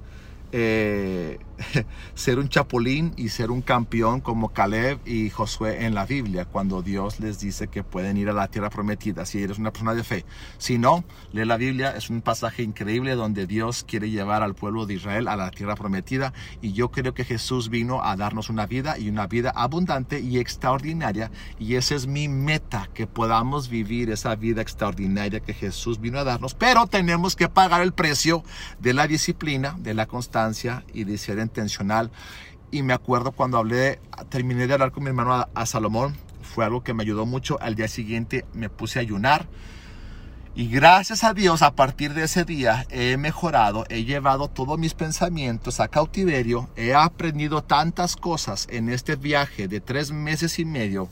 eh, 0.52 1.38
ser 2.14 2.38
un 2.38 2.48
chapulín 2.48 3.12
y 3.16 3.30
ser 3.30 3.50
un 3.50 3.62
campeón 3.62 4.20
como 4.20 4.50
Caleb 4.50 5.00
y 5.06 5.30
Josué 5.30 5.84
en 5.84 5.94
la 5.94 6.06
Biblia, 6.06 6.44
cuando 6.44 6.82
Dios 6.82 7.20
les 7.20 7.40
dice 7.40 7.68
que 7.68 7.84
pueden 7.84 8.16
ir 8.16 8.28
a 8.28 8.32
la 8.32 8.48
tierra 8.48 8.70
prometida, 8.70 9.26
si 9.26 9.42
eres 9.42 9.58
una 9.58 9.70
persona 9.70 9.94
de 9.94 10.04
fe. 10.04 10.24
Si 10.58 10.78
no, 10.78 11.04
lee 11.32 11.44
la 11.44 11.56
Biblia, 11.56 11.96
es 11.96 12.10
un 12.10 12.22
pasaje 12.22 12.62
increíble 12.62 13.14
donde 13.14 13.46
Dios 13.46 13.84
quiere 13.84 14.10
llevar 14.10 14.42
al 14.42 14.54
pueblo 14.54 14.86
de 14.86 14.94
Israel 14.94 15.28
a 15.28 15.36
la 15.36 15.50
tierra 15.50 15.74
prometida 15.74 16.32
y 16.60 16.72
yo 16.72 16.90
creo 16.90 17.14
que 17.14 17.24
Jesús 17.24 17.68
vino 17.68 18.02
a 18.02 18.16
darnos 18.16 18.48
una 18.48 18.66
vida 18.66 18.98
y 18.98 19.08
una 19.08 19.26
vida 19.26 19.50
abundante 19.54 20.20
y 20.20 20.38
extraordinaria 20.38 21.30
y 21.58 21.74
esa 21.74 21.94
es 21.94 22.06
mi 22.06 22.28
meta, 22.28 22.88
que 22.94 23.06
podamos 23.06 23.68
vivir 23.68 24.10
esa 24.10 24.34
vida 24.34 24.62
extraordinaria 24.62 25.40
que 25.40 25.54
Jesús 25.54 26.00
vino 26.00 26.18
a 26.18 26.24
darnos, 26.24 26.54
pero 26.54 26.86
tenemos 26.86 27.36
que 27.36 27.48
pagar 27.48 27.82
el 27.82 27.92
precio 27.92 28.42
de 28.78 28.94
la 28.94 29.06
disciplina, 29.06 29.76
de 29.78 29.94
la 29.94 30.06
constancia 30.06 30.84
y 30.92 31.04
de 31.04 31.18
ser 31.18 31.38
intencional. 31.48 32.10
Y 32.70 32.82
me 32.82 32.92
acuerdo 32.92 33.32
cuando 33.32 33.58
hablé, 33.58 34.00
terminé 34.28 34.66
de 34.66 34.74
hablar 34.74 34.92
con 34.92 35.02
mi 35.02 35.08
hermano 35.08 35.46
a, 35.52 35.66
Salomón, 35.66 36.16
fue 36.42 36.64
algo 36.64 36.84
que 36.84 36.94
me 36.94 37.02
ayudó 37.02 37.26
mucho. 37.26 37.58
Al 37.60 37.74
día 37.74 37.88
siguiente 37.88 38.44
me 38.52 38.68
puse 38.68 38.98
a 38.98 39.02
ayunar. 39.02 39.46
Y 40.54 40.68
gracias 40.68 41.24
a 41.24 41.34
Dios, 41.34 41.62
a 41.62 41.74
partir 41.74 42.14
de 42.14 42.24
ese 42.24 42.44
día 42.44 42.84
he 42.90 43.16
mejorado, 43.16 43.84
he 43.88 44.04
llevado 44.04 44.48
todos 44.48 44.76
mis 44.76 44.92
pensamientos 44.92 45.78
a 45.78 45.86
cautiverio, 45.86 46.68
he 46.74 46.94
aprendido 46.94 47.62
tantas 47.62 48.16
cosas 48.16 48.66
en 48.68 48.88
este 48.88 49.14
viaje 49.14 49.68
de 49.68 49.80
tres 49.80 50.10
meses 50.10 50.58
y 50.58 50.64
medio 50.64 51.08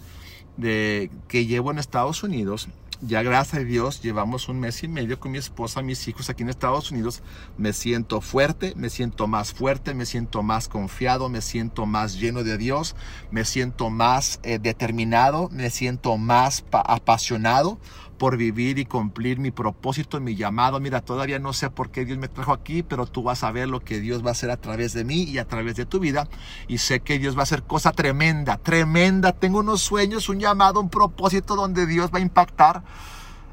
de, 0.56 1.12
que 1.28 1.46
llevo 1.46 1.70
en 1.70 1.78
Estados 1.78 2.24
Unidos 2.24 2.68
ya 3.00 3.22
gracias 3.22 3.60
a 3.62 3.64
Dios 3.64 4.00
llevamos 4.02 4.48
un 4.48 4.60
mes 4.60 4.82
y 4.82 4.88
medio 4.88 5.20
con 5.20 5.32
mi 5.32 5.38
esposa, 5.38 5.82
mis 5.82 6.06
hijos 6.08 6.30
aquí 6.30 6.42
en 6.42 6.48
Estados 6.48 6.90
Unidos. 6.90 7.22
Me 7.58 7.72
siento 7.72 8.20
fuerte, 8.20 8.74
me 8.76 8.90
siento 8.90 9.26
más 9.26 9.52
fuerte, 9.52 9.94
me 9.94 10.06
siento 10.06 10.42
más 10.42 10.68
confiado, 10.68 11.28
me 11.28 11.40
siento 11.40 11.86
más 11.86 12.18
lleno 12.18 12.42
de 12.42 12.56
Dios, 12.58 12.96
me 13.30 13.44
siento 13.44 13.90
más 13.90 14.40
eh, 14.42 14.58
determinado, 14.58 15.48
me 15.50 15.70
siento 15.70 16.16
más 16.16 16.64
apasionado 16.70 17.78
por 18.18 18.36
vivir 18.36 18.78
y 18.78 18.84
cumplir 18.84 19.38
mi 19.38 19.50
propósito, 19.50 20.20
mi 20.20 20.34
llamado. 20.34 20.80
Mira, 20.80 21.00
todavía 21.00 21.38
no 21.38 21.52
sé 21.52 21.70
por 21.70 21.90
qué 21.90 22.04
Dios 22.04 22.18
me 22.18 22.28
trajo 22.28 22.52
aquí, 22.52 22.82
pero 22.82 23.06
tú 23.06 23.22
vas 23.22 23.44
a 23.44 23.52
ver 23.52 23.68
lo 23.68 23.80
que 23.80 24.00
Dios 24.00 24.24
va 24.24 24.28
a 24.28 24.32
hacer 24.32 24.50
a 24.50 24.56
través 24.56 24.92
de 24.92 25.04
mí 25.04 25.22
y 25.22 25.38
a 25.38 25.46
través 25.46 25.76
de 25.76 25.86
tu 25.86 26.00
vida. 26.00 26.28
Y 26.68 26.78
sé 26.78 27.00
que 27.00 27.18
Dios 27.18 27.36
va 27.36 27.40
a 27.40 27.42
hacer 27.44 27.62
cosa 27.62 27.92
tremenda, 27.92 28.56
tremenda. 28.58 29.32
Tengo 29.32 29.60
unos 29.60 29.82
sueños, 29.82 30.28
un 30.28 30.40
llamado, 30.40 30.80
un 30.80 30.90
propósito 30.90 31.56
donde 31.56 31.86
Dios 31.86 32.10
va 32.12 32.18
a 32.18 32.22
impactar. 32.22 32.82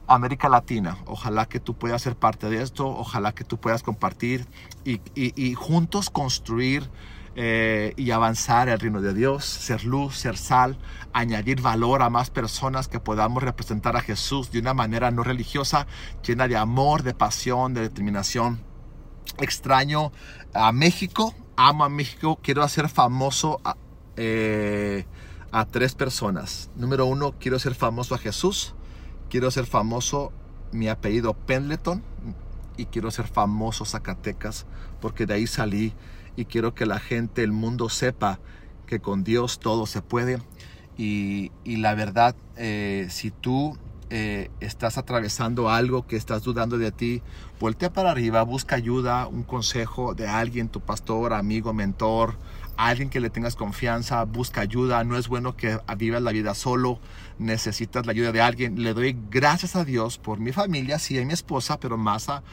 América 0.08 0.50
Latina. 0.50 0.98
Ojalá 1.06 1.46
que 1.48 1.60
tú 1.60 1.76
puedas 1.76 2.02
ser 2.02 2.16
parte 2.16 2.50
de 2.50 2.62
esto, 2.62 2.88
ojalá 2.88 3.34
que 3.34 3.44
tú 3.44 3.58
puedas 3.58 3.84
compartir 3.84 4.46
y, 4.84 5.54
juntos 5.56 6.10
construir 6.10 6.90
eh, 7.36 7.94
y 7.98 8.12
avanzar 8.12 8.70
el 8.70 8.80
reino 8.80 9.02
de 9.02 9.14
Dios, 9.14 9.44
ser 9.46 9.86
luz, 9.86 10.18
ser 10.18 10.38
sal, 10.38 10.78
añadir 11.14 11.62
valor 11.62 12.04
a 12.04 12.10
más 12.10 12.30
personas 12.30 12.88
que 12.88 13.00
podamos 13.00 13.42
representar 13.42 13.96
a 13.96 14.02
Jesús 14.02 14.52
de 14.52 14.60
una 14.60 14.74
manera 14.74 15.10
no 15.10 15.24
religiosa, 15.24 15.88
llena 16.26 16.48
de 16.48 16.58
amor, 16.58 17.02
de 17.02 17.14
pasión, 17.14 17.74
de 17.74 17.82
determinación. 17.82 18.60
Extraño 19.40 20.12
a 20.54 20.72
México, 20.72 21.34
amo 21.56 21.86
a 21.86 21.90
México, 21.90 22.40
quiero 22.42 22.62
hacer 22.62 22.88
famoso 22.88 23.60
a, 23.64 23.78
eh, 24.16 25.06
a 25.52 25.66
tres 25.66 25.96
personas. 25.96 26.70
Número 26.76 27.08
uno, 27.08 27.34
quiero 27.40 27.58
ser 27.58 27.74
famoso 27.74 28.14
a 28.14 28.20
Jesús, 28.20 28.76
quiero 29.30 29.50
ser 29.50 29.66
famoso 29.66 30.32
mi 30.72 30.88
apellido 30.88 31.34
Pendleton 31.34 32.04
y 32.78 32.86
quiero 32.86 33.12
ser 33.12 33.28
famoso 33.28 33.86
Zacatecas 33.86 34.66
porque 35.00 35.26
de 35.26 35.36
ahí 35.36 35.48
salí 35.48 35.94
y 36.36 36.46
quiero 36.46 36.74
que 36.74 36.86
la 36.86 37.00
gente, 37.00 37.44
el 37.44 37.52
mundo 37.52 37.90
sepa 37.90 38.40
que 38.88 39.00
con 39.00 39.24
Dios 39.24 39.60
todo 39.60 39.86
se 39.86 40.02
puede. 40.02 40.40
Y, 40.98 41.52
la 41.66 41.96
verdad, 41.96 42.36
eh, 42.56 43.08
si 43.10 43.32
tú 43.32 43.78
eh, 44.16 44.52
estás 44.60 45.00
atravesando 45.00 45.72
algo 45.72 46.06
que 46.06 46.16
estás 46.16 46.44
dudando 46.44 46.78
de 46.78 46.92
ti, 46.92 47.24
voltea 47.60 47.92
para 47.92 48.12
arriba, 48.12 48.44
busca 48.44 48.76
ayuda, 48.76 49.26
un 49.26 49.42
consejo 49.42 50.14
de 50.14 50.28
alguien, 50.28 50.70
tu 50.70 50.82
pastor, 50.82 51.34
amigo, 51.34 51.74
mentor, 51.74 52.38
alguien 52.78 53.10
que 53.10 53.20
le 53.20 53.32
tengas 53.32 53.56
confianza, 53.56 54.24
busca 54.26 54.62
ayuda. 54.62 55.04
No 55.04 55.18
es 55.18 55.28
bueno 55.28 55.56
que 55.56 55.80
vivas 55.98 56.22
la 56.22 56.32
vida 56.32 56.54
solo, 56.54 57.00
necesitas 57.40 58.06
la 58.06 58.12
ayuda 58.12 58.32
de 58.32 58.42
alguien. 58.42 58.84
Le 58.84 58.94
doy 58.94 59.18
gracias 59.32 59.76
a 59.76 59.84
Dios 59.84 60.20
por 60.20 60.40
mi 60.40 60.52
familia, 60.52 61.00
sí, 61.00 61.18
a 61.18 61.26
mi 61.26 61.34
esposa, 61.34 61.80
pero 61.80 61.98
más 61.98 62.30
a, 62.30 62.44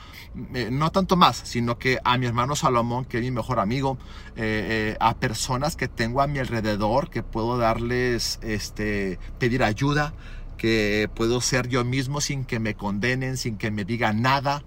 eh, 0.54 0.70
no 0.72 0.90
tanto 0.92 1.16
más, 1.16 1.42
sino 1.44 1.76
que 1.76 1.98
a 2.04 2.16
mi 2.16 2.24
hermano 2.24 2.56
Salomón, 2.56 3.04
que 3.04 3.18
es 3.18 3.22
mi 3.22 3.32
mejor 3.32 3.60
amigo, 3.60 3.98
eh, 4.36 4.96
a 4.98 5.14
personas 5.14 5.76
que 5.76 5.88
tengo 5.88 6.22
a 6.22 6.26
mi 6.26 6.38
alrededor, 6.38 7.10
que 7.10 7.22
puedo 7.22 7.58
darles, 7.58 8.38
este, 8.42 9.18
pedir 9.38 9.62
ayuda 9.62 10.14
que 10.60 11.08
puedo 11.14 11.40
ser 11.40 11.68
yo 11.68 11.86
mismo 11.86 12.20
sin 12.20 12.44
que 12.44 12.60
me 12.60 12.74
condenen, 12.74 13.38
sin 13.38 13.56
que 13.56 13.70
me 13.70 13.86
digan 13.86 14.20
nada. 14.20 14.62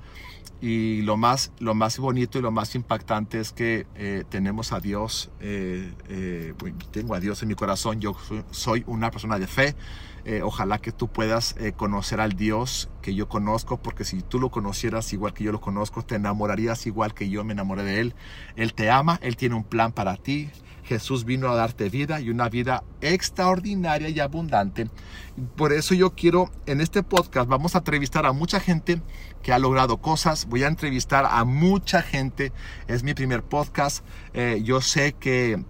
Y 0.60 1.03
lo 1.03 1.17
más, 1.17 1.51
lo 1.60 1.75
más 1.75 1.99
bonito 1.99 2.39
y 2.39 2.41
lo 2.41 2.49
más 2.49 2.73
impactante 2.73 3.39
es 3.39 3.51
que 3.51 3.86
eh, 3.93 4.23
tenemos 4.27 4.71
a 4.71 4.79
Dios, 4.79 5.29
eh, 5.39 5.93
eh, 6.10 6.56
tengo 6.89 7.13
a 7.13 7.19
Dios 7.19 7.43
en 7.43 7.49
mi 7.49 7.53
corazón, 7.53 8.01
yo 8.01 8.15
soy 8.49 8.84
una 8.88 9.12
persona 9.12 9.38
de 9.38 9.45
fe. 9.45 9.75
ojalá 10.41 10.79
que 10.79 10.91
tú 10.91 11.10
puedas 11.10 11.56
conocer 11.75 12.21
al 12.21 12.32
Dios 12.32 12.89
que 13.03 13.13
yo 13.13 13.27
conozco, 13.27 13.77
porque 13.77 14.03
si 14.03 14.23
tú 14.23 14.39
lo 14.39 14.49
conocieras 14.49 15.13
igual 15.13 15.34
que 15.34 15.43
yo 15.43 15.51
lo 15.51 15.62
conozco, 15.62 16.01
te 16.01 16.15
enamorarías 16.15 16.88
igual 16.88 17.13
que 17.13 17.29
yo 17.29 17.43
me 17.43 17.53
enamoré 17.53 17.84
de 17.84 17.99
Él. 17.99 18.15
Él 18.56 18.73
te 18.73 18.89
ama, 18.89 19.19
Él 19.21 19.36
tiene 19.36 19.56
un 19.56 19.65
plan 19.65 19.91
para 19.91 20.15
ti, 20.15 20.49
Jesús 20.84 21.26
vino 21.26 21.50
a 21.50 21.56
darte 21.56 21.89
vida 21.89 22.19
y 22.19 22.30
una 22.30 22.50
vida 22.50 22.84
extraordinaria 23.02 24.10
y 24.10 24.19
abundante. 24.19 24.89
Por 25.56 25.74
eso 25.74 25.93
yo 25.93 26.12
quiero, 26.12 26.52
en 26.65 26.82
este 26.82 27.04
podcast, 27.04 27.48
vamos 27.48 27.76
a 27.76 27.80
entrevistar 27.80 28.26
a 28.26 28.34
mucha 28.34 28.60
gente 28.60 29.02
que 29.41 29.54
ha 29.54 29.60
logrado 29.60 29.98
cosas. 29.98 30.46
Voy 30.48 30.63
a 30.63 30.67
entrevistar 30.67 31.26
a 31.30 31.43
mucha 31.46 32.02
gente. 32.02 32.52
Es 32.88 33.04
mi 33.04 33.13
primer 33.13 33.43
podcast. 33.43 34.06
Eh, 34.34 34.62
yo 34.63 34.82
sé 34.82 35.13
que 35.13 35.63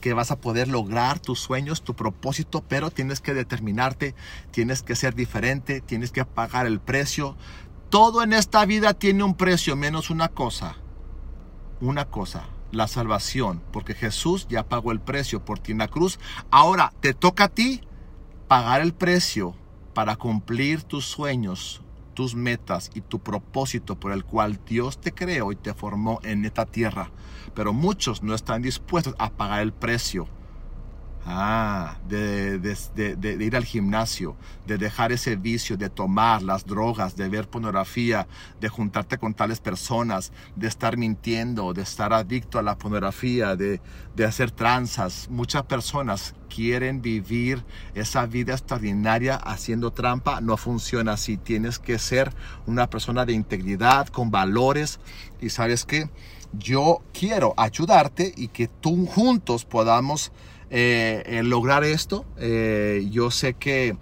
que 0.00 0.14
vas 0.14 0.30
a 0.30 0.40
poder 0.40 0.68
lograr 0.68 1.18
tus 1.18 1.40
sueños, 1.40 1.82
tu 1.82 1.94
propósito, 1.94 2.62
pero 2.66 2.90
tienes 2.90 3.20
que 3.20 3.34
determinarte, 3.34 4.14
tienes 4.52 4.82
que 4.82 4.94
ser 4.94 5.14
diferente, 5.14 5.80
tienes 5.80 6.12
que 6.12 6.24
pagar 6.24 6.66
el 6.66 6.80
precio. 6.80 7.36
Todo 7.90 8.22
en 8.22 8.32
esta 8.32 8.64
vida 8.64 8.94
tiene 8.94 9.24
un 9.24 9.34
precio, 9.34 9.76
menos 9.76 10.10
una 10.10 10.28
cosa. 10.28 10.76
Una 11.80 12.06
cosa, 12.06 12.48
la 12.70 12.88
salvación, 12.88 13.62
porque 13.72 13.94
Jesús 13.94 14.46
ya 14.48 14.68
pagó 14.68 14.92
el 14.92 15.00
precio 15.00 15.44
por 15.44 15.58
ti 15.58 15.72
en 15.72 15.78
la 15.78 15.88
cruz. 15.88 16.18
Ahora 16.50 16.92
te 17.00 17.14
toca 17.14 17.44
a 17.44 17.48
ti 17.48 17.82
pagar 18.46 18.80
el 18.80 18.94
precio 18.94 19.54
para 19.94 20.16
cumplir 20.16 20.82
tus 20.82 21.04
sueños, 21.04 21.82
tus 22.14 22.34
metas 22.34 22.90
y 22.94 23.00
tu 23.00 23.20
propósito 23.20 23.98
por 23.98 24.12
el 24.12 24.24
cual 24.24 24.60
Dios 24.66 25.00
te 25.00 25.12
creó 25.12 25.52
y 25.52 25.56
te 25.56 25.74
formó 25.74 26.20
en 26.22 26.44
esta 26.44 26.66
tierra. 26.66 27.10
Pero 27.54 27.72
muchos 27.72 28.22
no 28.22 28.34
están 28.34 28.62
dispuestos 28.62 29.14
a 29.18 29.30
pagar 29.30 29.60
el 29.60 29.72
precio 29.72 30.28
Ah, 31.30 31.98
de, 32.08 32.58
de, 32.58 33.44
ir 33.44 33.54
al 33.54 33.66
gimnasio, 33.66 34.34
de 34.66 34.78
dejar 34.78 35.12
ese 35.12 35.36
vicio, 35.36 35.76
de 35.76 35.90
tomar 35.90 36.40
las 36.42 36.64
drogas, 36.64 37.16
de 37.16 37.28
ver 37.28 37.50
pornografía, 37.50 38.26
de 38.62 38.70
juntarte 38.70 39.18
con 39.18 39.34
tales 39.34 39.60
personas, 39.60 40.32
de 40.56 40.68
estar 40.68 40.96
mintiendo, 40.96 41.74
de 41.74 41.82
estar 41.82 42.14
adicto 42.14 42.58
a 42.58 42.62
la 42.62 42.78
pornografía, 42.78 43.56
de, 43.56 43.78
hacer 44.26 44.50
tranzas. 44.52 45.28
Muchas 45.28 45.64
personas 45.64 46.34
quieren 46.48 47.02
vivir 47.02 47.62
esa 47.94 48.24
vida 48.24 48.54
extraordinaria 48.54 49.36
haciendo 49.36 49.90
trampa. 49.90 50.40
No 50.40 50.56
funciona 50.56 51.12
así. 51.12 51.36
Tienes 51.36 51.78
que 51.78 51.98
ser 51.98 52.32
una 52.66 52.88
persona 52.88 53.26
de 53.26 53.34
integridad, 53.34 54.08
con 54.08 54.30
valores. 54.30 54.98
Y 55.42 55.50
sabes 55.50 55.84
que 55.84 56.08
yo 56.54 57.02
quiero 57.12 57.52
ayudarte 57.58 58.32
y 58.34 58.48
que 58.48 58.66
tú 58.66 59.06
juntos 59.06 59.66
podamos 59.66 60.32
eh, 60.70 61.40
lograr 61.44 61.84
esto. 61.84 62.24
Eh, 62.38 63.06
yo 63.10 63.30
sé 63.30 63.54
que 63.54 63.96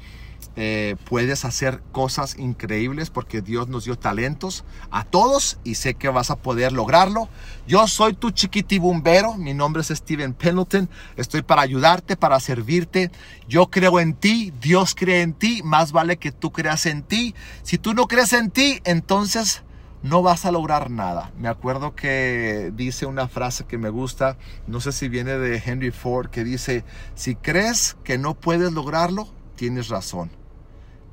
eh, 0.59 0.97
puedes 1.05 1.45
hacer 1.45 1.83
cosas 1.93 2.39
increíbles 2.39 3.11
porque 3.11 3.43
Dios 3.43 3.69
nos 3.69 3.85
dio 3.85 3.99
talentos 3.99 4.65
a 4.91 5.05
todos 5.05 5.59
y 5.65 5.75
sé 5.75 5.93
que 5.93 6.09
vas 6.09 6.31
a 6.31 6.37
poder 6.37 6.73
lograrlo. 6.73 7.29
Yo 7.67 7.87
soy 7.87 8.15
tu 8.15 8.31
chiquitibumbero, 8.31 9.35
mi 9.35 9.53
nombre 9.53 9.83
es 9.83 9.89
Steven 9.89 10.33
Pendleton, 10.33 10.89
estoy 11.17 11.43
para 11.43 11.61
ayudarte, 11.61 12.17
para 12.17 12.41
servirte. 12.41 13.11
Yo 13.47 13.67
creo 13.67 14.01
en 14.01 14.15
ti, 14.15 14.51
Dios 14.59 14.95
cree 14.95 15.21
en 15.21 15.35
ti, 15.35 15.61
más 15.63 15.93
vale 15.93 16.17
que 16.17 16.33
tú 16.33 16.53
creas 16.53 16.87
en 16.87 17.03
ti. 17.03 17.35
Si 17.63 17.77
tú 17.77 17.93
no 17.93 18.09
crees 18.09 18.33
en 18.33 18.51
ti, 18.51 18.81
entonces 18.85 19.63
no 20.03 20.23
vas 20.23 20.45
a 20.45 20.53
lograr 20.53 20.91
nada. 20.91 21.33
Me 21.39 21.49
acuerdo 21.49 21.95
que 21.95 22.73
dice 22.75 23.07
una 23.07 23.29
frase 23.29 23.65
que 23.65 23.79
me 23.79 23.89
gusta, 23.89 24.37
no 24.67 24.81
sé 24.81 24.93
si 24.93 25.09
viene 25.09 25.39
de 25.39 25.63
Henry 25.65 25.91
Ford, 25.91 26.29
que 26.29 26.45
dice, 26.45 26.85
si 27.15 27.35
crees 27.35 27.97
que 28.05 28.19
no 28.19 28.35
puedes 28.35 28.73
lograrlo, 28.73 29.29
tienes 29.57 29.89
razón. 29.89 30.31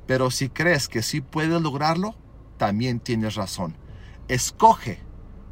Pero 0.06 0.30
si 0.30 0.48
crees 0.48 0.88
que 0.88 1.02
sí 1.02 1.20
puedes 1.20 1.60
lograrlo, 1.60 2.14
también 2.56 3.00
tienes 3.00 3.34
razón. 3.34 3.76
Escoge 4.28 5.00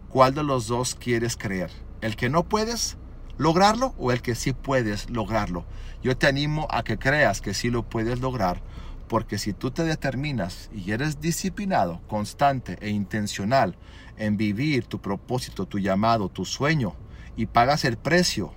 cuál 0.09 0.35
de 0.35 0.45
los 0.45 0.67
dos 0.67 0.95
quieres 0.95 1.37
creer. 1.37 1.71
El 2.01 2.17
que 2.17 2.29
no 2.29 2.45
puedes 2.45 2.99
lograrlo 3.39 3.95
o 3.99 4.13
el 4.13 4.23
que 4.23 4.35
sí 4.35 4.53
puedes 4.53 5.11
lograrlo. 5.11 5.65
Yo 6.03 6.17
te 6.17 6.27
animo 6.27 6.69
a 6.71 6.83
que 6.83 6.99
creas 6.99 7.41
que 7.41 7.55
sí 7.55 7.71
lo 7.71 7.83
puedes 7.83 8.21
lograr 8.21 8.63
porque 9.13 9.37
si 9.37 9.53
tú 9.53 9.71
te 9.71 9.85
determinas 9.85 10.71
y 10.75 10.91
eres 10.93 11.21
disciplinado, 11.21 12.01
constante 12.07 12.79
e 12.81 12.89
intencional 12.89 13.77
en 14.17 14.39
vivir 14.39 14.87
tu 14.87 15.03
propósito, 15.03 15.67
tu 15.67 15.79
llamado, 15.79 16.31
tu 16.31 16.47
sueño 16.47 16.95
y 17.37 17.45
pagas 17.45 17.85
el 17.85 17.99
precio, 17.99 18.55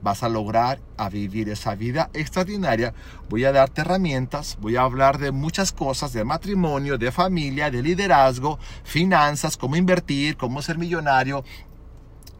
vas 0.00 0.22
a 0.22 0.30
lograr 0.30 0.80
a 0.96 1.10
vivir 1.10 1.50
esa 1.50 1.74
vida 1.74 2.08
extraordinaria. 2.14 2.94
Voy 3.28 3.44
a 3.44 3.52
darte 3.52 3.82
herramientas, 3.82 4.56
voy 4.62 4.76
a 4.76 4.80
hablar 4.80 5.18
de 5.18 5.30
muchas 5.30 5.72
cosas, 5.72 6.14
de 6.14 6.24
matrimonio, 6.24 6.96
de 6.96 7.12
familia, 7.12 7.70
de 7.70 7.82
liderazgo, 7.82 8.58
finanzas, 8.84 9.58
cómo 9.58 9.76
invertir, 9.76 10.38
cómo 10.38 10.62
ser 10.62 10.78
millonario, 10.78 11.44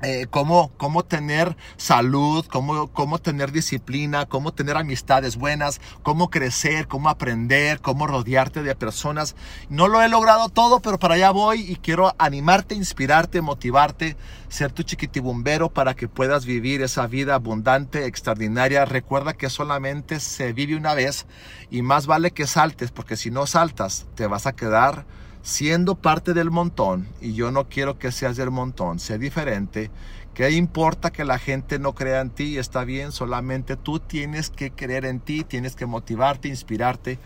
eh, 0.03 0.27
cómo, 0.29 0.73
cómo, 0.79 1.05
tener 1.05 1.57
salud, 1.77 2.45
cómo, 2.47 2.89
cómo 2.89 3.21
tener 3.21 3.53
disciplina, 3.53 4.27
cómo 4.27 4.53
tener 4.53 4.77
amistades 4.77 5.37
buenas, 5.37 5.81
cómo 6.03 6.29
crecer, 6.29 6.89
cómo 6.89 7.09
aprender, 7.09 7.81
cómo 7.81 8.09
rodearte 8.09 8.63
de 8.65 8.75
personas. 8.75 9.37
No 9.69 9.87
lo 9.87 10.03
he 10.03 10.09
logrado 10.09 10.49
todo, 10.49 10.81
pero 10.81 10.99
para 10.99 11.15
allá 11.15 11.31
voy 11.31 11.71
y 11.71 11.77
quiero 11.77 12.15
animarte, 12.19 12.75
inspirarte, 12.75 13.43
motivarte, 13.43 14.17
ser 14.49 14.73
tu 14.73 14.83
chiquitibumbero 14.83 15.71
para 15.71 15.95
que 15.95 16.09
puedas 16.09 16.47
vivir 16.47 16.83
esa 16.83 17.07
vida 17.07 17.37
abundante, 17.37 18.07
extraordinaria. 18.07 18.85
Recuerda 18.85 19.35
que 19.35 19.51
solamente 19.51 20.19
se 20.19 20.53
vive 20.53 20.77
una 20.77 20.95
vez 20.95 21.27
y 21.71 21.83
más 21.83 22.07
vale 22.07 22.33
que 22.33 22.49
saltes, 22.49 22.91
porque 22.91 23.17
si 23.17 23.31
no 23.31 23.47
saltas, 23.47 24.07
te 24.17 24.27
vas 24.27 24.47
a 24.47 24.53
quedar 24.53 25.07
siendo 25.43 25.97
parte 25.97 26.35
del 26.35 26.51
montón, 26.51 27.09
y 27.21 27.35
yo 27.35 27.51
no 27.51 27.69
quiero 27.69 27.99
que 27.99 28.13
seas 28.13 28.37
del 28.37 28.51
montón, 28.51 28.99
sé 28.99 29.19
diferente, 29.19 29.91
¿qué 30.35 30.51
importa 30.51 31.11
que 31.11 31.25
la 31.25 31.39
gente 31.39 31.79
no 31.79 31.95
crea 31.95 32.21
en 32.21 32.31
ti? 32.31 32.59
Está 32.59 32.85
bien, 32.85 33.13
solamente 33.13 33.77
tú 33.77 33.99
tienes 33.99 34.51
que 34.51 34.71
creer 34.71 35.05
en 35.05 35.21
ti, 35.21 35.45
tienes 35.45 35.75
que 35.75 35.87
motivarte, 35.87 36.49
inspirarte, 36.49 37.19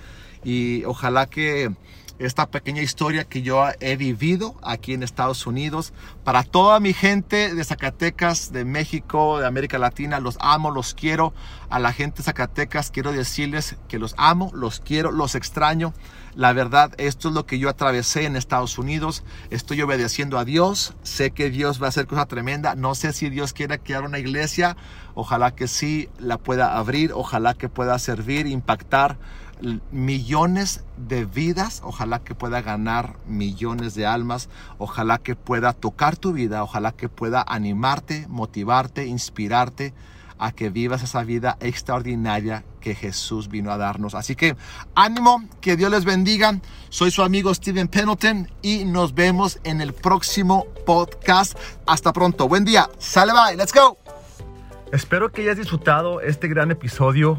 y 0.44 0.85
ojalá 0.85 1.26
que 1.26 1.74
esta 2.18 2.46
pequeña 2.46 2.83
historia 2.83 3.24
que 3.24 3.42
yo 3.42 3.64
he 3.81 3.96
vivido 3.96 4.55
aquí 4.62 4.94
en 4.94 5.02
Estados 5.02 5.46
Unidos. 5.46 5.92
Para 6.24 6.42
toda 6.42 6.81
mi 6.81 6.92
gente 6.92 7.55
de 7.55 7.64
Zacatecas, 7.64 8.52
de 8.52 8.64
México, 8.64 9.38
de 9.38 9.46
América 9.46 9.79
Latina, 9.79 10.20
los 10.20 10.37
amo, 10.40 10.70
los 10.70 10.94
quiero. 10.94 11.35
A 11.68 11.79
la 11.79 11.92
gente 11.92 12.18
de 12.18 12.24
Zacatecas 12.24 12.90
quiero 12.90 13.12
decirles 13.12 13.76
que 13.88 13.98
los 13.98 14.14
amo, 14.16 14.50
los 14.55 14.81
quiero, 14.81 15.11
los 15.11 15.35
extraño. 15.35 15.92
La 16.35 16.52
verdad, 16.52 16.92
esto 16.98 17.29
es 17.29 17.35
lo 17.35 17.46
que 17.46 17.59
yo 17.59 17.70
atravesé 17.70 18.26
en 18.26 18.37
Estados 18.37 18.79
Unidos. 18.79 19.24
Estoy 19.48 19.81
obedeciendo 19.81 20.38
a 20.38 20.44
Dios. 20.44 20.94
Sé 21.02 21.31
que 21.31 21.48
Dios 21.48 21.81
va 21.81 21.87
a 21.87 21.88
hacer 21.88 22.07
cosa 22.07 22.26
tremenda. 22.26 22.74
No 22.74 22.94
sé 22.94 23.14
si 23.14 23.31
Dios 23.31 23.55
quiere 23.55 23.79
crear 23.79 24.05
una 24.05 24.18
iglesia. 24.18 24.76
Ojalá 25.14 25.55
que 25.55 25.66
sí 25.66 26.11
la 26.18 26.37
pueda 26.37 26.76
abrir. 26.76 27.12
Ojalá 27.14 27.55
que 27.55 27.70
pueda 27.70 27.98
servir, 27.98 28.46
impactar 28.46 29.16
millones 29.90 30.85
de 30.97 31.25
vidas, 31.25 31.81
ojalá 31.85 32.21
que 32.21 32.35
pueda 32.35 32.62
ganar 32.62 33.16
millones 33.27 33.95
de 33.95 34.07
almas, 34.07 34.49
ojalá 34.79 35.19
que 35.19 35.37
pueda 35.37 35.73
tocar 35.73 36.16
tu 36.16 36.33
vida, 36.33 36.62
ojalá 36.62 36.92
que 36.92 37.09
pueda 37.09 37.45
animarte, 37.47 38.27
motivarte, 38.29 39.07
inspirarte 39.07 39.95
a 40.38 40.53
que 40.53 40.69
vivas 40.69 41.03
esa 41.03 41.23
vida 41.25 41.57
extraordinaria 41.61 42.64
que 42.81 42.95
Jesús 42.95 43.49
vino 43.49 43.71
a 43.73 43.79
darnos. 43.79 44.14
Así 44.14 44.37
que 44.37 44.57
ánimo, 44.95 45.42
que 45.61 45.77
Dios 45.77 45.90
les 45.90 46.05
bendiga. 46.05 46.61
Soy 46.88 47.11
su 47.11 47.23
amigo 47.23 47.55
Steven 47.55 47.88
Pendleton 47.88 48.51
y 48.62 48.85
nos 48.85 49.14
vemos 49.14 49.59
en 49.64 49.81
el 49.81 49.92
próximo 49.92 50.66
podcast. 50.85 51.59
Hasta 51.87 52.12
pronto. 52.12 52.49
Buen 52.49 52.64
día. 52.64 52.88
Sale 52.99 53.33
bye. 53.33 53.57
Let's 53.57 53.73
go. 53.73 53.99
Espero 54.92 55.33
que 55.33 55.42
hayas 55.42 55.57
disfrutado 55.57 56.21
este 56.21 56.47
gran 56.49 56.71
episodio 56.71 57.38